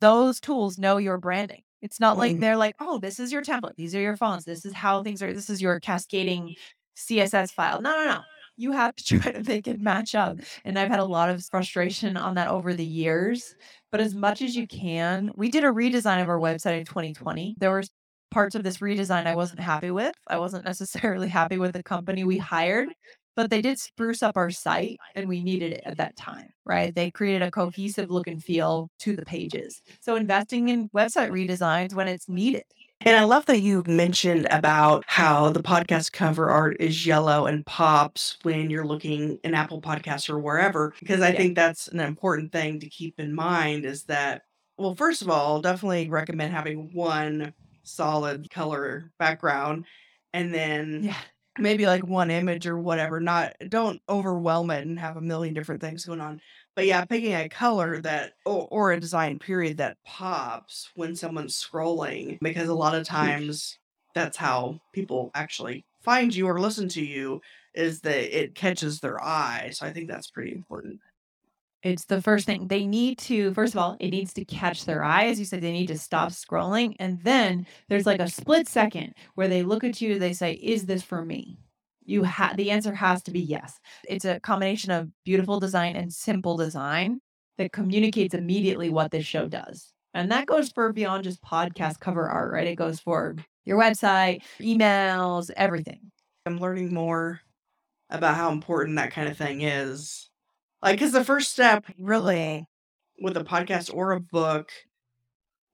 those 0.00 0.40
tools 0.40 0.78
know 0.78 0.98
your 0.98 1.18
branding. 1.18 1.62
It's 1.82 2.00
not 2.00 2.18
like 2.18 2.36
Mm. 2.36 2.40
they're 2.40 2.56
like, 2.56 2.74
oh, 2.80 2.98
this 2.98 3.18
is 3.20 3.32
your 3.32 3.42
template. 3.42 3.76
These 3.76 3.94
are 3.94 4.00
your 4.00 4.16
fonts. 4.16 4.44
This 4.44 4.64
is 4.64 4.74
how 4.74 5.02
things 5.02 5.22
are. 5.22 5.32
This 5.32 5.50
is 5.50 5.62
your 5.62 5.80
cascading 5.80 6.54
CSS 6.96 7.52
file. 7.52 7.80
No, 7.80 7.90
no, 7.92 8.04
no. 8.06 8.20
you 8.56 8.72
have 8.72 8.94
to 8.96 9.04
try 9.20 9.32
to 9.32 9.42
make 9.44 9.66
it 9.68 9.80
match 9.80 10.14
up. 10.14 10.38
And 10.64 10.78
I've 10.78 10.90
had 10.90 11.00
a 11.00 11.04
lot 11.04 11.30
of 11.30 11.44
frustration 11.46 12.16
on 12.16 12.34
that 12.34 12.48
over 12.48 12.74
the 12.74 12.84
years. 12.84 13.54
But 13.90 14.00
as 14.00 14.14
much 14.14 14.42
as 14.42 14.54
you 14.56 14.66
can, 14.68 15.32
we 15.36 15.50
did 15.50 15.64
a 15.64 15.68
redesign 15.68 16.22
of 16.22 16.28
our 16.28 16.38
website 16.38 16.78
in 16.78 16.84
2020. 16.84 17.56
There 17.58 17.70
were 17.70 17.82
parts 18.30 18.54
of 18.54 18.62
this 18.62 18.78
redesign 18.78 19.26
I 19.26 19.34
wasn't 19.36 19.60
happy 19.60 19.90
with. 19.90 20.14
I 20.28 20.38
wasn't 20.38 20.64
necessarily 20.64 21.28
happy 21.40 21.58
with 21.58 21.72
the 21.72 21.82
company 21.82 22.24
we 22.24 22.38
hired, 22.38 22.88
but 23.36 23.50
they 23.50 23.62
did 23.62 23.78
spruce 23.78 24.22
up 24.22 24.36
our 24.36 24.50
site 24.50 24.98
and 25.14 25.28
we 25.28 25.42
needed 25.42 25.72
it 25.72 25.82
at 25.84 25.96
that 25.98 26.16
time, 26.16 26.50
right? 26.64 26.94
They 26.94 27.10
created 27.10 27.42
a 27.42 27.50
cohesive 27.50 28.10
look 28.10 28.26
and 28.26 28.42
feel 28.42 28.88
to 29.00 29.16
the 29.16 29.24
pages. 29.24 29.80
So 30.00 30.16
investing 30.16 30.68
in 30.68 30.88
website 30.90 31.30
redesigns 31.30 31.94
when 31.94 32.08
it's 32.08 32.28
needed. 32.28 32.64
And 33.02 33.16
I 33.16 33.24
love 33.24 33.46
that 33.46 33.60
you 33.62 33.82
mentioned 33.86 34.46
about 34.50 35.04
how 35.06 35.48
the 35.50 35.62
podcast 35.62 36.12
cover 36.12 36.50
art 36.50 36.76
is 36.80 37.06
yellow 37.06 37.46
and 37.46 37.64
pops 37.64 38.36
when 38.42 38.68
you're 38.68 38.84
looking 38.84 39.38
in 39.42 39.54
Apple 39.54 39.80
Podcasts 39.80 40.28
or 40.28 40.38
wherever, 40.38 40.92
because 41.00 41.22
I 41.22 41.32
Yeah. 41.32 41.38
think 41.38 41.54
that's 41.56 41.88
an 41.88 42.00
important 42.00 42.52
thing 42.52 42.78
to 42.80 42.88
keep 42.90 43.18
in 43.18 43.32
mind 43.34 43.86
is 43.86 44.04
that, 44.04 44.42
well, 44.76 44.94
first 44.94 45.22
of 45.22 45.30
all, 45.30 45.62
definitely 45.62 46.10
recommend 46.10 46.52
having 46.52 46.92
one 46.92 47.54
solid 47.82 48.50
color 48.50 49.12
background 49.18 49.86
and 50.32 50.52
then 50.54 51.04
Yeah. 51.04 51.16
maybe 51.58 51.86
like 51.86 52.06
one 52.06 52.30
image 52.30 52.66
or 52.66 52.78
whatever. 52.78 53.20
Not 53.20 53.54
don't 53.68 54.00
overwhelm 54.08 54.70
it 54.70 54.86
and 54.86 54.98
have 54.98 55.16
a 55.16 55.20
million 55.20 55.54
different 55.54 55.80
things 55.80 56.04
going 56.04 56.20
on. 56.20 56.40
But 56.76 56.86
yeah, 56.86 57.04
picking 57.04 57.34
a 57.34 57.48
color 57.48 58.00
that 58.02 58.34
or, 58.46 58.68
or 58.70 58.92
a 58.92 59.00
design 59.00 59.38
period 59.38 59.78
that 59.78 59.98
pops 60.04 60.90
when 60.94 61.16
someone's 61.16 61.60
scrolling 61.60 62.38
because 62.40 62.68
a 62.68 62.74
lot 62.74 62.94
of 62.94 63.06
times 63.06 63.78
that's 64.14 64.36
how 64.36 64.80
people 64.92 65.30
actually 65.34 65.84
find 66.02 66.34
you 66.34 66.46
or 66.46 66.58
listen 66.60 66.88
to 66.88 67.04
you 67.04 67.40
is 67.74 68.00
that 68.00 68.36
it 68.40 68.54
catches 68.54 69.00
their 69.00 69.22
eye. 69.22 69.70
So 69.72 69.86
I 69.86 69.92
think 69.92 70.08
that's 70.08 70.30
pretty 70.30 70.52
important. 70.52 71.00
It's 71.82 72.04
the 72.04 72.20
first 72.20 72.44
thing 72.44 72.68
they 72.68 72.84
need 72.86 73.18
to, 73.18 73.54
first 73.54 73.74
of 73.74 73.80
all, 73.80 73.96
it 74.00 74.10
needs 74.10 74.34
to 74.34 74.44
catch 74.44 74.84
their 74.84 75.02
eye. 75.02 75.26
As 75.26 75.38
you 75.38 75.46
said, 75.46 75.62
they 75.62 75.72
need 75.72 75.86
to 75.88 75.98
stop 75.98 76.30
scrolling. 76.30 76.94
And 76.98 77.22
then 77.22 77.66
there's 77.88 78.04
like 78.06 78.20
a 78.20 78.28
split 78.28 78.68
second 78.68 79.14
where 79.34 79.48
they 79.48 79.62
look 79.62 79.82
at 79.82 80.00
you, 80.00 80.18
they 80.18 80.34
say, 80.34 80.52
Is 80.52 80.84
this 80.84 81.02
for 81.02 81.24
me? 81.24 81.58
You 82.04 82.22
have 82.24 82.56
the 82.56 82.70
answer 82.70 82.94
has 82.94 83.22
to 83.24 83.30
be 83.30 83.40
yes. 83.40 83.78
It's 84.08 84.24
a 84.24 84.40
combination 84.40 84.90
of 84.90 85.10
beautiful 85.24 85.60
design 85.60 85.96
and 85.96 86.12
simple 86.12 86.56
design 86.56 87.20
that 87.56 87.72
communicates 87.72 88.34
immediately 88.34 88.90
what 88.90 89.10
this 89.10 89.24
show 89.24 89.48
does. 89.48 89.92
And 90.12 90.30
that 90.32 90.46
goes 90.46 90.70
for 90.72 90.92
beyond 90.92 91.24
just 91.24 91.42
podcast 91.42 92.00
cover 92.00 92.28
art, 92.28 92.52
right? 92.52 92.66
It 92.66 92.76
goes 92.76 93.00
for 93.00 93.36
your 93.64 93.78
website, 93.78 94.42
emails, 94.60 95.50
everything. 95.56 96.10
I'm 96.46 96.58
learning 96.58 96.92
more 96.92 97.40
about 98.08 98.34
how 98.34 98.50
important 98.50 98.96
that 98.96 99.12
kind 99.12 99.28
of 99.28 99.36
thing 99.36 99.60
is. 99.60 100.29
Like, 100.82 100.96
because 100.96 101.12
the 101.12 101.24
first 101.24 101.52
step, 101.52 101.84
really, 101.98 102.66
with 103.20 103.36
a 103.36 103.44
podcast 103.44 103.92
or 103.92 104.12
a 104.12 104.20
book 104.20 104.70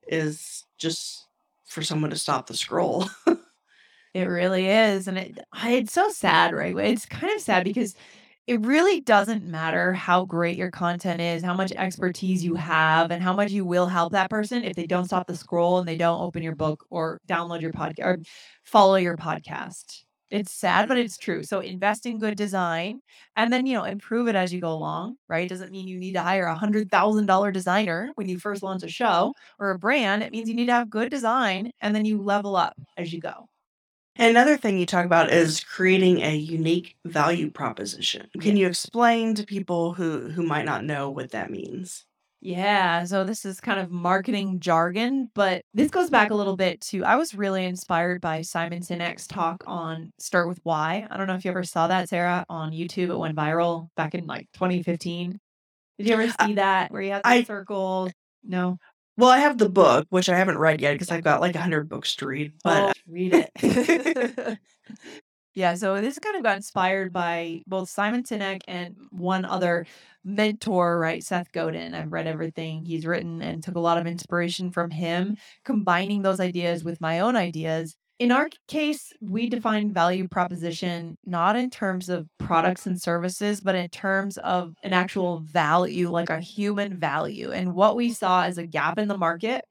is 0.08 0.64
just 0.78 1.26
for 1.66 1.82
someone 1.82 2.10
to 2.10 2.18
stop 2.18 2.46
the 2.46 2.56
scroll. 2.56 3.08
It 4.16 4.28
really 4.30 4.66
is. 4.66 5.08
And 5.08 5.18
it, 5.18 5.38
it's 5.64 5.92
so 5.92 6.08
sad, 6.08 6.54
right? 6.54 6.74
It's 6.78 7.04
kind 7.04 7.34
of 7.34 7.42
sad 7.42 7.64
because 7.64 7.94
it 8.46 8.64
really 8.64 9.02
doesn't 9.02 9.44
matter 9.44 9.92
how 9.92 10.24
great 10.24 10.56
your 10.56 10.70
content 10.70 11.20
is, 11.20 11.42
how 11.42 11.52
much 11.52 11.70
expertise 11.72 12.42
you 12.42 12.54
have, 12.54 13.10
and 13.10 13.22
how 13.22 13.34
much 13.34 13.50
you 13.50 13.66
will 13.66 13.86
help 13.86 14.12
that 14.12 14.30
person 14.30 14.64
if 14.64 14.74
they 14.74 14.86
don't 14.86 15.04
stop 15.04 15.26
the 15.26 15.36
scroll 15.36 15.80
and 15.80 15.86
they 15.86 15.98
don't 15.98 16.22
open 16.22 16.42
your 16.42 16.54
book 16.54 16.86
or 16.88 17.20
download 17.28 17.60
your 17.60 17.72
podcast 17.72 17.98
or 18.00 18.18
follow 18.62 18.94
your 18.94 19.18
podcast. 19.18 20.04
It's 20.30 20.52
sad, 20.52 20.88
but 20.88 20.98
it's 20.98 21.16
true. 21.18 21.42
So 21.44 21.60
invest 21.60 22.04
in 22.06 22.18
good 22.18 22.36
design 22.36 23.00
and 23.36 23.52
then, 23.52 23.64
you 23.66 23.74
know, 23.74 23.84
improve 23.84 24.26
it 24.28 24.34
as 24.34 24.52
you 24.52 24.60
go 24.60 24.72
along, 24.72 25.16
right? 25.28 25.48
Doesn't 25.48 25.70
mean 25.70 25.86
you 25.86 25.98
need 25.98 26.14
to 26.14 26.22
hire 26.22 26.46
a 26.46 26.54
hundred 26.56 26.90
thousand 26.90 27.26
dollar 27.26 27.52
designer 27.52 28.10
when 28.16 28.28
you 28.28 28.38
first 28.40 28.62
launch 28.62 28.82
a 28.82 28.88
show 28.88 29.34
or 29.60 29.70
a 29.70 29.78
brand. 29.78 30.22
It 30.24 30.32
means 30.32 30.48
you 30.48 30.54
need 30.56 30.66
to 30.66 30.72
have 30.72 30.90
good 30.90 31.10
design 31.10 31.70
and 31.80 31.94
then 31.94 32.04
you 32.04 32.20
level 32.22 32.56
up 32.56 32.74
as 32.96 33.12
you 33.12 33.20
go. 33.20 33.48
Another 34.18 34.56
thing 34.56 34.78
you 34.78 34.86
talk 34.86 35.04
about 35.06 35.30
is 35.30 35.60
creating 35.62 36.22
a 36.22 36.34
unique 36.36 36.96
value 37.04 37.50
proposition. 37.50 38.28
Can 38.40 38.56
you 38.56 38.66
explain 38.66 39.34
to 39.34 39.44
people 39.44 39.94
who 39.94 40.30
who 40.30 40.42
might 40.42 40.64
not 40.64 40.84
know 40.84 41.10
what 41.10 41.30
that 41.32 41.50
means? 41.50 42.05
Yeah, 42.46 43.02
so 43.06 43.24
this 43.24 43.44
is 43.44 43.60
kind 43.60 43.80
of 43.80 43.90
marketing 43.90 44.60
jargon, 44.60 45.28
but 45.34 45.62
this 45.74 45.90
goes 45.90 46.10
back 46.10 46.30
a 46.30 46.34
little 46.34 46.56
bit 46.56 46.80
to 46.82 47.02
I 47.04 47.16
was 47.16 47.34
really 47.34 47.64
inspired 47.64 48.20
by 48.20 48.42
Simon 48.42 48.82
Sinek's 48.82 49.26
talk 49.26 49.64
on 49.66 50.12
Start 50.20 50.46
with 50.46 50.60
Why. 50.62 51.08
I 51.10 51.16
don't 51.16 51.26
know 51.26 51.34
if 51.34 51.44
you 51.44 51.50
ever 51.50 51.64
saw 51.64 51.88
that, 51.88 52.08
Sarah, 52.08 52.46
on 52.48 52.70
YouTube. 52.70 53.10
It 53.10 53.18
went 53.18 53.34
viral 53.36 53.88
back 53.96 54.14
in 54.14 54.28
like 54.28 54.46
2015. 54.52 55.40
Did 55.98 56.06
you 56.06 56.12
ever 56.12 56.28
see 56.40 56.54
that 56.54 56.92
where 56.92 57.02
you 57.02 57.10
had 57.10 57.24
the 57.24 57.28
I- 57.28 57.42
circles? 57.42 58.12
No. 58.44 58.78
Well, 59.16 59.30
I 59.30 59.38
have 59.38 59.58
the 59.58 59.68
book, 59.68 60.06
which 60.10 60.28
I 60.28 60.36
haven't 60.38 60.58
read 60.58 60.80
yet 60.80 60.92
because 60.92 61.10
I've 61.10 61.24
got 61.24 61.40
like 61.40 61.56
a 61.56 61.60
hundred 61.60 61.88
books 61.88 62.14
to 62.16 62.26
read. 62.26 62.52
But 62.62 62.96
Oh, 62.96 63.00
read 63.08 63.32
it. 63.34 64.58
yeah, 65.54 65.74
so 65.74 66.00
this 66.00 66.20
kind 66.20 66.36
of 66.36 66.44
got 66.44 66.58
inspired 66.58 67.12
by 67.12 67.62
both 67.66 67.88
Simon 67.88 68.22
Sinek 68.22 68.60
and 68.68 68.94
one 69.10 69.44
other 69.44 69.84
mentor, 70.26 70.98
right? 70.98 71.22
Seth 71.22 71.52
Godin. 71.52 71.94
I've 71.94 72.12
read 72.12 72.26
everything 72.26 72.84
he's 72.84 73.06
written 73.06 73.40
and 73.40 73.62
took 73.62 73.76
a 73.76 73.80
lot 73.80 73.98
of 73.98 74.06
inspiration 74.06 74.70
from 74.70 74.90
him, 74.90 75.36
combining 75.64 76.22
those 76.22 76.40
ideas 76.40 76.84
with 76.84 77.00
my 77.00 77.20
own 77.20 77.36
ideas. 77.36 77.96
In 78.18 78.32
our 78.32 78.48
case, 78.66 79.12
we 79.20 79.48
define 79.48 79.92
value 79.92 80.26
proposition 80.26 81.16
not 81.24 81.54
in 81.54 81.70
terms 81.70 82.08
of 82.08 82.26
products 82.38 82.86
and 82.86 83.00
services, 83.00 83.60
but 83.60 83.74
in 83.74 83.88
terms 83.90 84.38
of 84.38 84.74
an 84.82 84.92
actual 84.92 85.40
value, 85.40 86.10
like 86.10 86.30
a 86.30 86.40
human 86.40 86.98
value. 86.98 87.52
And 87.52 87.74
what 87.74 87.94
we 87.94 88.12
saw 88.12 88.44
as 88.44 88.58
a 88.58 88.66
gap 88.66 88.98
in 88.98 89.08
the 89.08 89.18
market 89.18 89.64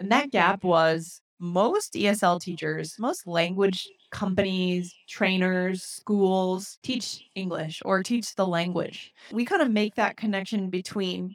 and 0.00 0.10
that 0.12 0.30
gap 0.30 0.64
was 0.64 1.20
most 1.38 1.92
ESL 1.92 2.40
teachers, 2.40 2.96
most 2.98 3.26
language 3.26 3.86
companies, 4.10 4.94
trainers, 5.08 5.82
schools 5.82 6.78
teach 6.82 7.28
English 7.34 7.82
or 7.84 8.02
teach 8.02 8.34
the 8.34 8.46
language. 8.46 9.12
We 9.32 9.44
kind 9.44 9.62
of 9.62 9.70
make 9.70 9.94
that 9.94 10.16
connection 10.16 10.70
between, 10.70 11.34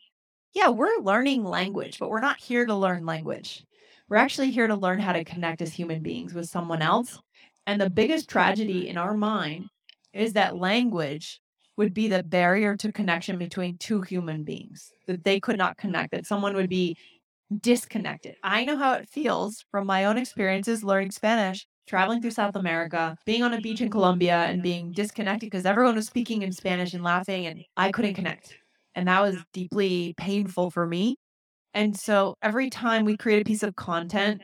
yeah, 0.53 0.69
we're 0.69 0.99
learning 1.01 1.43
language, 1.43 1.99
but 1.99 2.09
we're 2.09 2.19
not 2.19 2.39
here 2.39 2.65
to 2.65 2.75
learn 2.75 3.05
language. 3.05 3.63
We're 4.09 4.17
actually 4.17 4.51
here 4.51 4.67
to 4.67 4.75
learn 4.75 4.99
how 4.99 5.13
to 5.13 5.23
connect 5.23 5.61
as 5.61 5.73
human 5.73 6.01
beings 6.01 6.33
with 6.33 6.47
someone 6.47 6.81
else. 6.81 7.19
And 7.65 7.81
the 7.81 7.89
biggest 7.89 8.29
tragedy 8.29 8.89
in 8.89 8.97
our 8.97 9.15
mind 9.15 9.69
is 10.13 10.33
that 10.33 10.57
language 10.57 11.41
would 11.77 11.93
be 11.93 12.07
the 12.07 12.23
barrier 12.23 12.77
to 12.77 12.91
connection 12.91 13.37
between 13.37 13.77
two 13.77 14.01
human 14.01 14.43
beings, 14.43 14.91
that 15.07 15.23
they 15.23 15.39
could 15.39 15.57
not 15.57 15.77
connect, 15.77 16.11
that 16.11 16.25
someone 16.25 16.55
would 16.55 16.69
be 16.69 16.95
disconnected. 17.61 18.35
I 18.43 18.65
know 18.65 18.77
how 18.77 18.93
it 18.93 19.09
feels 19.09 19.65
from 19.71 19.85
my 19.85 20.05
own 20.05 20.17
experiences 20.17 20.83
learning 20.83 21.11
Spanish, 21.11 21.67
traveling 21.87 22.21
through 22.21 22.31
South 22.31 22.55
America, 22.55 23.17
being 23.25 23.43
on 23.43 23.53
a 23.53 23.61
beach 23.61 23.81
in 23.81 23.89
Colombia 23.89 24.45
and 24.45 24.63
being 24.63 24.91
disconnected 24.91 25.49
because 25.49 25.65
everyone 25.65 25.95
was 25.95 26.07
speaking 26.07 26.41
in 26.41 26.51
Spanish 26.51 26.93
and 26.93 27.03
laughing 27.03 27.45
and 27.45 27.63
I 27.77 27.91
couldn't 27.91 28.15
connect. 28.15 28.57
And 28.95 29.07
that 29.07 29.21
was 29.21 29.37
deeply 29.53 30.13
painful 30.17 30.71
for 30.71 30.87
me. 30.87 31.17
And 31.73 31.97
so 31.97 32.35
every 32.41 32.69
time 32.69 33.03
we 33.05 33.17
create 33.17 33.41
a 33.41 33.45
piece 33.45 33.61
of 33.61 33.75
content, 33.75 34.41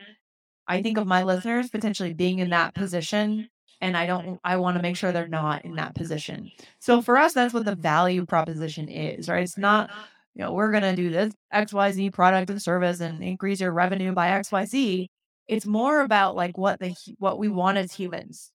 I 0.68 0.82
think 0.82 0.98
of 0.98 1.06
my 1.06 1.22
listeners 1.22 1.70
potentially 1.70 2.14
being 2.14 2.38
in 2.38 2.50
that 2.50 2.74
position. 2.74 3.48
And 3.80 3.96
I 3.96 4.06
don't, 4.06 4.38
I 4.44 4.58
want 4.58 4.76
to 4.76 4.82
make 4.82 4.96
sure 4.96 5.10
they're 5.10 5.26
not 5.26 5.64
in 5.64 5.74
that 5.76 5.94
position. 5.94 6.52
So 6.78 7.02
for 7.02 7.16
us, 7.16 7.32
that's 7.32 7.52
what 7.52 7.64
the 7.64 7.74
value 7.74 8.24
proposition 8.26 8.88
is, 8.88 9.28
right? 9.28 9.42
It's 9.42 9.58
not, 9.58 9.90
you 10.34 10.44
know, 10.44 10.52
we're 10.52 10.70
going 10.70 10.84
to 10.84 10.94
do 10.94 11.10
this 11.10 11.34
XYZ 11.52 12.12
product 12.12 12.50
and 12.50 12.62
service 12.62 13.00
and 13.00 13.24
increase 13.24 13.60
your 13.60 13.72
revenue 13.72 14.12
by 14.12 14.28
XYZ. 14.28 15.08
It's 15.52 15.66
more 15.66 16.00
about 16.00 16.36
like 16.36 16.56
what 16.56 16.80
the 16.80 16.94
what 17.18 17.38
we 17.38 17.48
want 17.48 17.78
as 17.78 17.92
humans. 17.92 18.50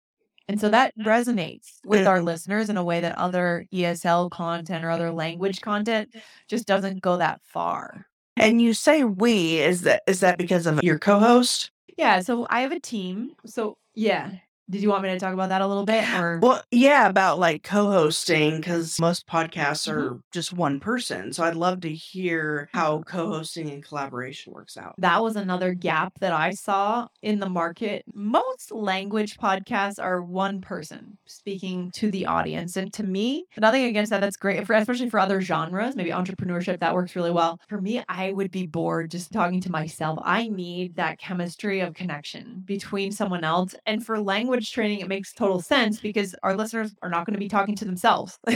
And 0.50 0.60
so 0.60 0.70
that 0.70 0.98
mm-hmm. 0.98 1.08
resonates 1.08 1.74
with 1.86 2.08
our 2.08 2.22
listeners 2.22 2.70
in 2.70 2.78
a 2.78 2.84
way 2.84 3.02
that 3.02 3.18
other 3.18 3.66
ESL 3.74 4.32
content 4.32 4.86
or 4.86 4.90
other 4.90 5.12
language 5.12 5.60
content 5.60 6.16
just 6.48 6.66
doesn't 6.66 7.02
go 7.02 7.18
that 7.18 7.42
far. 7.44 8.06
and 8.38 8.62
you 8.62 8.74
say 8.74 9.04
we 9.04 9.58
is 9.60 9.82
that 9.82 10.04
is 10.08 10.20
that 10.22 10.38
because 10.38 10.66
of 10.66 10.82
your 10.84 11.00
co-host? 11.00 11.72
Yeah, 11.98 12.22
so 12.22 12.48
I 12.50 12.62
have 12.62 12.72
a 12.72 12.80
team. 12.80 13.32
So 13.46 13.78
yeah, 13.96 14.32
did 14.70 14.82
you 14.82 14.90
want 14.90 15.04
me 15.04 15.10
to 15.10 15.20
talk 15.20 15.34
about 15.34 15.50
that 15.50 15.62
a 15.62 15.68
little 15.68 15.86
bit 15.86 16.04
or 16.14 16.40
Well, 16.42 16.62
yeah, 16.72 17.08
about 17.08 17.40
like 17.40 17.64
co-hosting 17.64 18.58
because 18.58 19.00
most 19.00 19.26
podcasts 19.28 19.88
are 19.92 19.98
Mm-hmm. 19.98 20.18
just 20.32 20.54
one 20.54 20.80
person. 20.80 21.34
So 21.34 21.44
I'd 21.44 21.56
love 21.56 21.82
to 21.82 21.90
hear 21.94 22.70
how 22.74 23.02
co-hosting 23.04 23.70
and 23.70 23.84
collaboration 23.84 24.54
works 24.54 24.78
out. 24.78 24.96
that 25.00 25.22
was 25.24 25.36
another 25.36 25.74
gap 25.74 26.20
that 26.20 26.34
I 26.34 26.52
saw 26.52 27.08
in 27.22 27.40
the 27.40 27.50
market. 27.50 28.04
Most 28.14 28.72
language 28.72 29.38
podcasts 29.38 30.02
are 30.04 30.22
one 30.22 30.62
person 30.62 31.18
speaking 31.26 31.92
to 31.92 32.12
the 32.12 32.26
audience. 32.26 32.78
And 32.78 32.92
to 32.94 33.04
me, 33.04 33.46
nothing 33.58 33.86
against 33.86 34.10
that. 34.12 34.22
That's 34.22 34.38
great, 34.38 34.66
for, 34.68 34.74
especially 34.74 35.10
for 35.10 35.20
other 35.20 35.42
genres, 35.42 35.96
maybe 35.96 36.10
entrepreneurship, 36.12 36.80
that 36.80 36.94
works 36.94 37.16
really 37.16 37.32
well. 37.32 37.60
For 37.70 37.80
me, 37.82 38.04
I 38.10 38.34
would 38.34 38.52
be 38.52 38.68
bored 38.68 39.12
just 39.12 39.32
talking 39.32 39.62
to 39.62 39.72
myself. 39.72 40.20
I 40.24 40.48
need 40.50 40.96
that 40.98 41.20
chemistry 41.20 41.80
of 41.80 41.94
connection 41.94 42.64
between 42.66 43.12
someone 43.12 43.44
else. 43.44 43.76
And 43.86 44.06
for 44.06 44.20
language 44.20 44.57
language 44.58 44.72
training, 44.72 45.02
it 45.02 45.08
makes 45.08 45.34
total 45.34 45.62
sense 45.62 46.00
because 46.00 46.34
our 46.42 46.56
listeners 46.56 46.96
are 47.04 47.10
not 47.10 47.26
going 47.28 47.34
to 47.36 47.40
be 47.40 47.48
talking 47.48 47.76
to 47.76 47.86
themselves. 47.86 48.40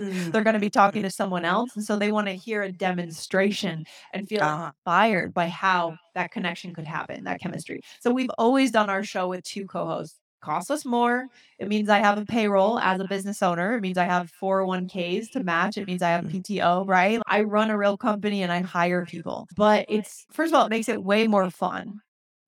Mm. 0.00 0.32
They're 0.32 0.44
going 0.44 0.54
to 0.54 0.60
be 0.60 0.70
talking 0.70 1.02
to 1.02 1.10
someone 1.10 1.44
else. 1.44 1.76
And 1.76 1.84
so 1.84 1.96
they 1.96 2.10
want 2.12 2.26
to 2.28 2.32
hear 2.32 2.62
a 2.62 2.72
demonstration 2.72 3.84
and 4.14 4.26
feel 4.28 4.42
Uh-huh. 4.42 4.70
inspired 4.74 5.34
by 5.34 5.48
how 5.48 5.96
that 6.14 6.30
connection 6.30 6.72
could 6.74 6.86
happen, 6.86 7.24
that 7.24 7.40
chemistry. 7.40 7.80
So 8.00 8.10
we've 8.10 8.30
always 8.38 8.70
done 8.70 8.88
our 8.88 9.04
show 9.04 9.28
with 9.28 9.44
two 9.44 9.66
co 9.66 9.84
hosts. 9.86 10.16
Costs 10.42 10.70
us 10.70 10.86
more. 10.86 11.26
It 11.58 11.68
means 11.68 11.90
I 11.90 11.98
have 11.98 12.16
a 12.16 12.24
payroll 12.24 12.78
as 12.78 12.98
a 12.98 13.04
business 13.04 13.42
owner. 13.42 13.76
It 13.76 13.82
means 13.82 13.98
I 13.98 14.04
have 14.04 14.32
401ks 14.40 15.30
to 15.32 15.44
match. 15.44 15.76
It 15.76 15.86
means 15.86 16.00
I 16.00 16.08
have 16.10 16.24
PTO, 16.24 16.86
right? 16.88 17.20
I 17.26 17.42
run 17.42 17.68
a 17.68 17.76
real 17.76 17.98
company 17.98 18.42
and 18.42 18.50
I 18.50 18.62
hire 18.62 19.04
people. 19.04 19.46
But 19.54 19.84
it's, 19.90 20.24
first 20.30 20.54
of 20.54 20.58
all, 20.58 20.64
it 20.64 20.70
makes 20.70 20.88
it 20.88 21.02
way 21.04 21.28
more 21.28 21.50
fun 21.50 22.00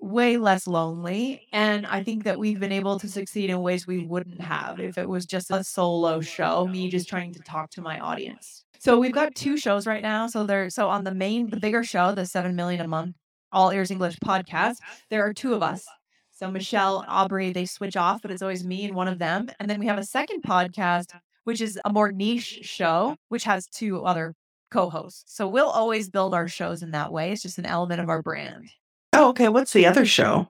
way 0.03 0.37
less 0.37 0.67
lonely. 0.67 1.47
And 1.53 1.87
I 1.87 2.03
think 2.03 2.25
that 2.25 2.39
we've 2.39 2.59
been 2.59 2.73
able 2.73 2.99
to 2.99 3.09
succeed 3.09 3.51
in 3.51 3.63
ways 3.63 3.87
we 3.87 4.05
wouldn't 4.05 4.41
have 4.41 4.81
if 4.81 4.99
it 4.99 5.09
was 5.09 5.25
just 5.25 5.51
a 5.51 5.63
solo 5.63 6.21
show, 6.21 6.67
me 6.67 6.91
just 6.91 7.09
trying 7.09 7.33
to 7.35 7.41
talk 7.41 7.71
to 7.71 7.81
my 7.81 8.01
audience. 8.01 8.65
So 8.81 8.99
we've 8.99 9.13
got 9.13 9.35
two 9.37 9.57
shows 9.57 9.87
right 9.87 10.03
now. 10.03 10.27
So 10.27 10.45
there, 10.45 10.69
so 10.69 10.89
on 10.89 11.05
the 11.05 11.15
main, 11.15 11.49
the 11.49 11.61
bigger 11.61 11.85
show, 11.85 12.13
the 12.13 12.27
seven 12.27 12.57
million 12.57 12.81
a 12.81 12.89
month 12.89 13.15
All 13.53 13.71
Ears 13.71 13.93
English 13.93 14.17
podcast, 14.17 14.79
there 15.09 15.25
are 15.25 15.33
two 15.33 15.55
of 15.55 15.63
us. 15.63 15.87
So 16.33 16.51
Michelle, 16.51 17.05
Aubrey, 17.07 17.53
they 17.53 17.65
switch 17.65 17.97
off, 17.97 18.23
but 18.23 18.33
it's 18.33 18.43
always 18.43 18.65
me 18.65 18.85
and 18.85 18.97
one 18.97 19.07
of 19.07 19.21
them. 19.21 19.49
And 19.61 19.71
then 19.71 19.79
we 19.79 19.87
have 19.87 19.99
a 19.99 20.05
second 20.05 20.43
podcast, 20.43 21.15
which 21.45 21.61
is 21.61 21.79
a 21.85 21.93
more 21.93 22.11
niche 22.11 22.59
show, 22.63 23.17
which 23.29 23.45
has 23.45 23.69
two 23.69 24.05
other 24.05 24.35
co-hosts. 24.73 25.37
So 25.37 25.47
we'll 25.47 25.69
always 25.69 26.11
build 26.11 26.35
our 26.35 26.49
shows 26.49 26.83
in 26.83 26.91
that 26.91 27.13
way. 27.13 27.31
It's 27.31 27.43
just 27.43 27.59
an 27.59 27.67
element 27.67 28.01
of 28.01 28.09
our 28.09 28.23
brand. 28.23 28.69
Oh, 29.13 29.29
okay. 29.31 29.49
What's 29.49 29.73
the 29.73 29.87
other 29.87 30.07
show? 30.07 30.49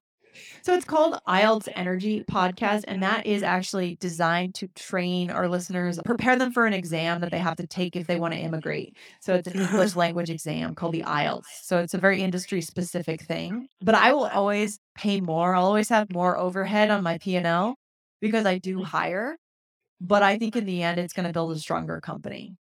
So 0.62 0.74
it's 0.74 0.84
called 0.84 1.18
IELTS 1.26 1.68
Energy 1.74 2.22
Podcast, 2.22 2.84
and 2.86 3.02
that 3.02 3.26
is 3.26 3.42
actually 3.42 3.96
designed 3.96 4.54
to 4.56 4.68
train 4.68 5.28
our 5.28 5.48
listeners, 5.48 5.98
prepare 6.04 6.36
them 6.36 6.52
for 6.52 6.66
an 6.66 6.72
exam 6.72 7.20
that 7.20 7.32
they 7.32 7.40
have 7.40 7.56
to 7.56 7.66
take 7.66 7.96
if 7.96 8.06
they 8.06 8.20
want 8.20 8.32
to 8.32 8.38
immigrate. 8.38 8.96
So 9.20 9.34
it's 9.34 9.48
an 9.48 9.60
English 9.60 9.96
language 9.96 10.30
exam 10.30 10.76
called 10.76 10.94
the 10.94 11.02
IELTS. 11.02 11.46
So 11.62 11.78
it's 11.78 11.94
a 11.94 11.98
very 11.98 12.22
industry 12.22 12.60
specific 12.60 13.22
thing. 13.22 13.66
But 13.80 13.96
I 13.96 14.12
will 14.12 14.26
always 14.26 14.78
pay 14.94 15.20
more. 15.20 15.56
I'll 15.56 15.66
always 15.66 15.88
have 15.88 16.12
more 16.12 16.38
overhead 16.38 16.90
on 16.90 17.02
my 17.02 17.18
P&L 17.18 17.74
because 18.20 18.46
I 18.46 18.58
do 18.58 18.78
mm. 18.78 18.84
hire. 18.84 19.36
But 20.00 20.22
I 20.22 20.38
think 20.38 20.54
in 20.54 20.64
the 20.64 20.84
end, 20.84 21.00
it's 21.00 21.12
going 21.12 21.26
to 21.26 21.32
build 21.32 21.56
a 21.56 21.58
stronger 21.58 22.00
company. 22.00 22.56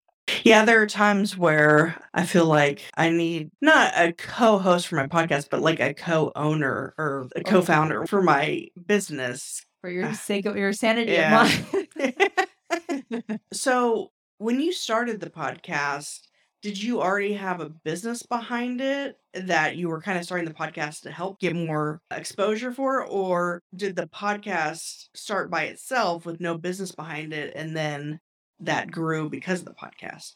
Yeah, 0.44 0.66
there 0.66 0.82
are 0.82 0.88
times 0.88 1.38
where 1.38 1.96
I 2.14 2.26
feel 2.26 2.46
like 2.46 2.82
I 2.96 3.10
need 3.10 3.52
not 3.62 3.94
a 3.96 4.14
co-host 4.14 4.88
for 4.88 4.96
my 4.96 5.08
podcast, 5.08 5.50
but 5.50 5.62
like 5.62 5.80
a 5.80 5.94
co-owner 5.94 6.94
or 6.98 7.28
a 7.36 7.40
oh. 7.40 7.44
co-founder 7.44 8.06
for 8.08 8.22
my 8.22 8.68
business. 8.86 9.66
For 9.82 9.90
your 9.90 10.06
uh, 10.06 10.14
sake 10.14 10.46
of 10.46 10.58
your 10.58 10.74
sanity 10.74 11.14
Yeah. 11.14 11.46
of 11.46 11.76
mind. 12.00 13.40
So, 13.54 14.12
when 14.40 14.60
you 14.60 14.72
started 14.72 15.20
the 15.20 15.30
podcast, 15.30 16.22
did 16.62 16.82
you 16.82 17.02
already 17.02 17.34
have 17.34 17.62
a 17.62 17.70
business 17.70 18.24
behind 18.24 18.82
it 18.82 19.18
that 19.34 19.78
you 19.78 19.90
were 19.90 20.02
kind 20.02 20.18
of 20.18 20.26
starting 20.26 20.48
the 20.48 20.54
podcast 20.54 21.02
to 21.02 21.12
help 21.12 21.40
get 21.40 21.56
more 21.56 22.02
exposure 22.12 22.72
for? 22.72 23.06
Or 23.06 23.62
did 23.76 23.96
the 23.96 24.08
podcast 24.08 25.10
start 25.16 25.50
by 25.50 25.64
itself 25.66 26.26
with 26.26 26.40
no 26.40 26.58
business 26.58 26.92
behind 26.92 27.34
it 27.34 27.54
and 27.56 27.76
then 27.76 28.20
that 28.60 28.92
grew 28.92 29.30
because 29.30 29.60
of 29.60 29.66
the 29.66 29.74
podcast? 29.74 30.34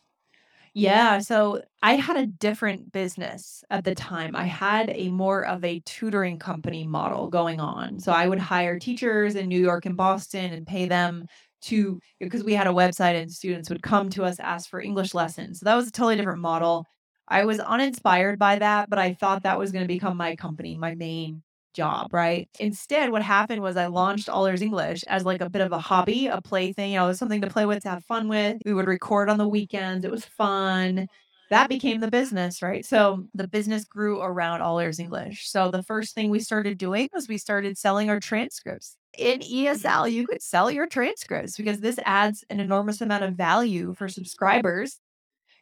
Yeah, 0.73 1.19
so 1.19 1.61
I 1.83 1.95
had 1.95 2.15
a 2.15 2.25
different 2.25 2.93
business 2.93 3.61
at 3.69 3.83
the 3.83 3.93
time. 3.93 4.37
I 4.37 4.45
had 4.45 4.89
a 4.89 5.09
more 5.09 5.45
of 5.45 5.65
a 5.65 5.81
tutoring 5.81 6.39
company 6.39 6.87
model 6.87 7.27
going 7.29 7.59
on. 7.59 7.99
So 7.99 8.13
I 8.13 8.27
would 8.27 8.39
hire 8.39 8.79
teachers 8.79 9.35
in 9.35 9.49
New 9.49 9.59
York 9.59 9.85
and 9.85 9.97
Boston 9.97 10.53
and 10.53 10.65
pay 10.65 10.87
them 10.87 11.25
to 11.63 11.99
because 12.19 12.43
we 12.43 12.53
had 12.53 12.67
a 12.67 12.71
website 12.71 13.21
and 13.21 13.29
students 13.29 13.69
would 13.69 13.83
come 13.83 14.09
to 14.11 14.23
us 14.23 14.39
ask 14.39 14.69
for 14.69 14.79
English 14.81 15.13
lessons. 15.13 15.59
So 15.59 15.65
that 15.65 15.75
was 15.75 15.87
a 15.87 15.91
totally 15.91 16.15
different 16.15 16.39
model. 16.39 16.85
I 17.27 17.43
was 17.43 17.59
uninspired 17.59 18.39
by 18.39 18.59
that, 18.59 18.89
but 18.89 18.97
I 18.97 19.13
thought 19.13 19.43
that 19.43 19.59
was 19.59 19.71
going 19.73 19.83
to 19.83 19.93
become 19.93 20.17
my 20.17 20.35
company, 20.37 20.77
my 20.77 20.95
main 20.95 21.43
job, 21.73 22.13
right? 22.13 22.49
Instead, 22.60 23.12
what 23.12 23.21
happened 23.21 23.62
was 23.62 23.77
I 23.77 23.88
launched 23.88 24.29
All 24.29 24.45
Ears 24.45 24.62
English 24.62 25.03
as 25.07 25.25
like 25.25 25.41
a 25.41 25.49
bit 25.49 25.62
of 25.62 25.71
a 25.71 25.79
hobby, 25.79 26.27
a 26.27 26.41
plaything, 26.41 26.91
you 26.91 26.99
know, 26.99 27.13
something 27.13 27.41
to 27.41 27.49
play 27.49 27.65
with, 27.65 27.84
to 27.84 27.89
have 27.89 28.05
fun 28.05 28.27
with. 28.27 28.57
We 28.65 28.73
would 28.73 28.88
record 28.88 29.29
on 29.29 29.38
the 29.38 29.47
weekends. 29.47 30.05
It 30.05 30.12
was 30.12 30.25
fun. 30.25 31.07
That 31.49 31.67
became 31.67 31.99
the 31.99 32.10
business, 32.10 32.62
right? 32.62 32.86
So 32.86 33.25
the 33.34 33.47
business 33.47 33.84
grew 33.84 34.21
around 34.21 34.62
All 34.62 34.79
Ears 34.79 34.99
English. 34.99 35.49
So 35.49 35.69
the 35.69 35.84
first 35.84 36.15
thing 36.15 36.29
we 36.29 36.39
started 36.39 36.77
doing 36.77 37.10
was 37.13 37.27
we 37.27 37.38
started 37.38 37.77
selling 37.77 38.10
our 38.10 38.21
transcripts. 38.21 38.95
In 39.17 39.41
ESL, 39.41 40.10
you 40.10 40.25
could 40.25 40.41
sell 40.41 40.71
your 40.71 40.88
transcripts 40.88 41.57
because 41.57 41.81
this 41.81 41.99
adds 42.05 42.45
an 42.49 42.62
enormous 42.62 43.01
amount 43.01 43.25
of 43.25 43.34
value 43.36 43.93
for 43.97 44.07
subscribers 44.07 44.99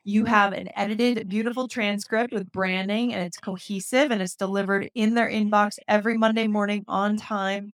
you 0.03 0.25
have 0.25 0.53
an 0.53 0.69
edited, 0.75 1.27
beautiful 1.29 1.67
transcript 1.67 2.33
with 2.33 2.51
branding 2.51 3.13
and 3.13 3.23
it's 3.23 3.37
cohesive 3.37 4.11
and 4.11 4.21
it's 4.21 4.35
delivered 4.35 4.89
in 4.95 5.13
their 5.13 5.29
inbox 5.29 5.77
every 5.87 6.17
Monday 6.17 6.47
morning 6.47 6.83
on 6.87 7.17
time. 7.17 7.71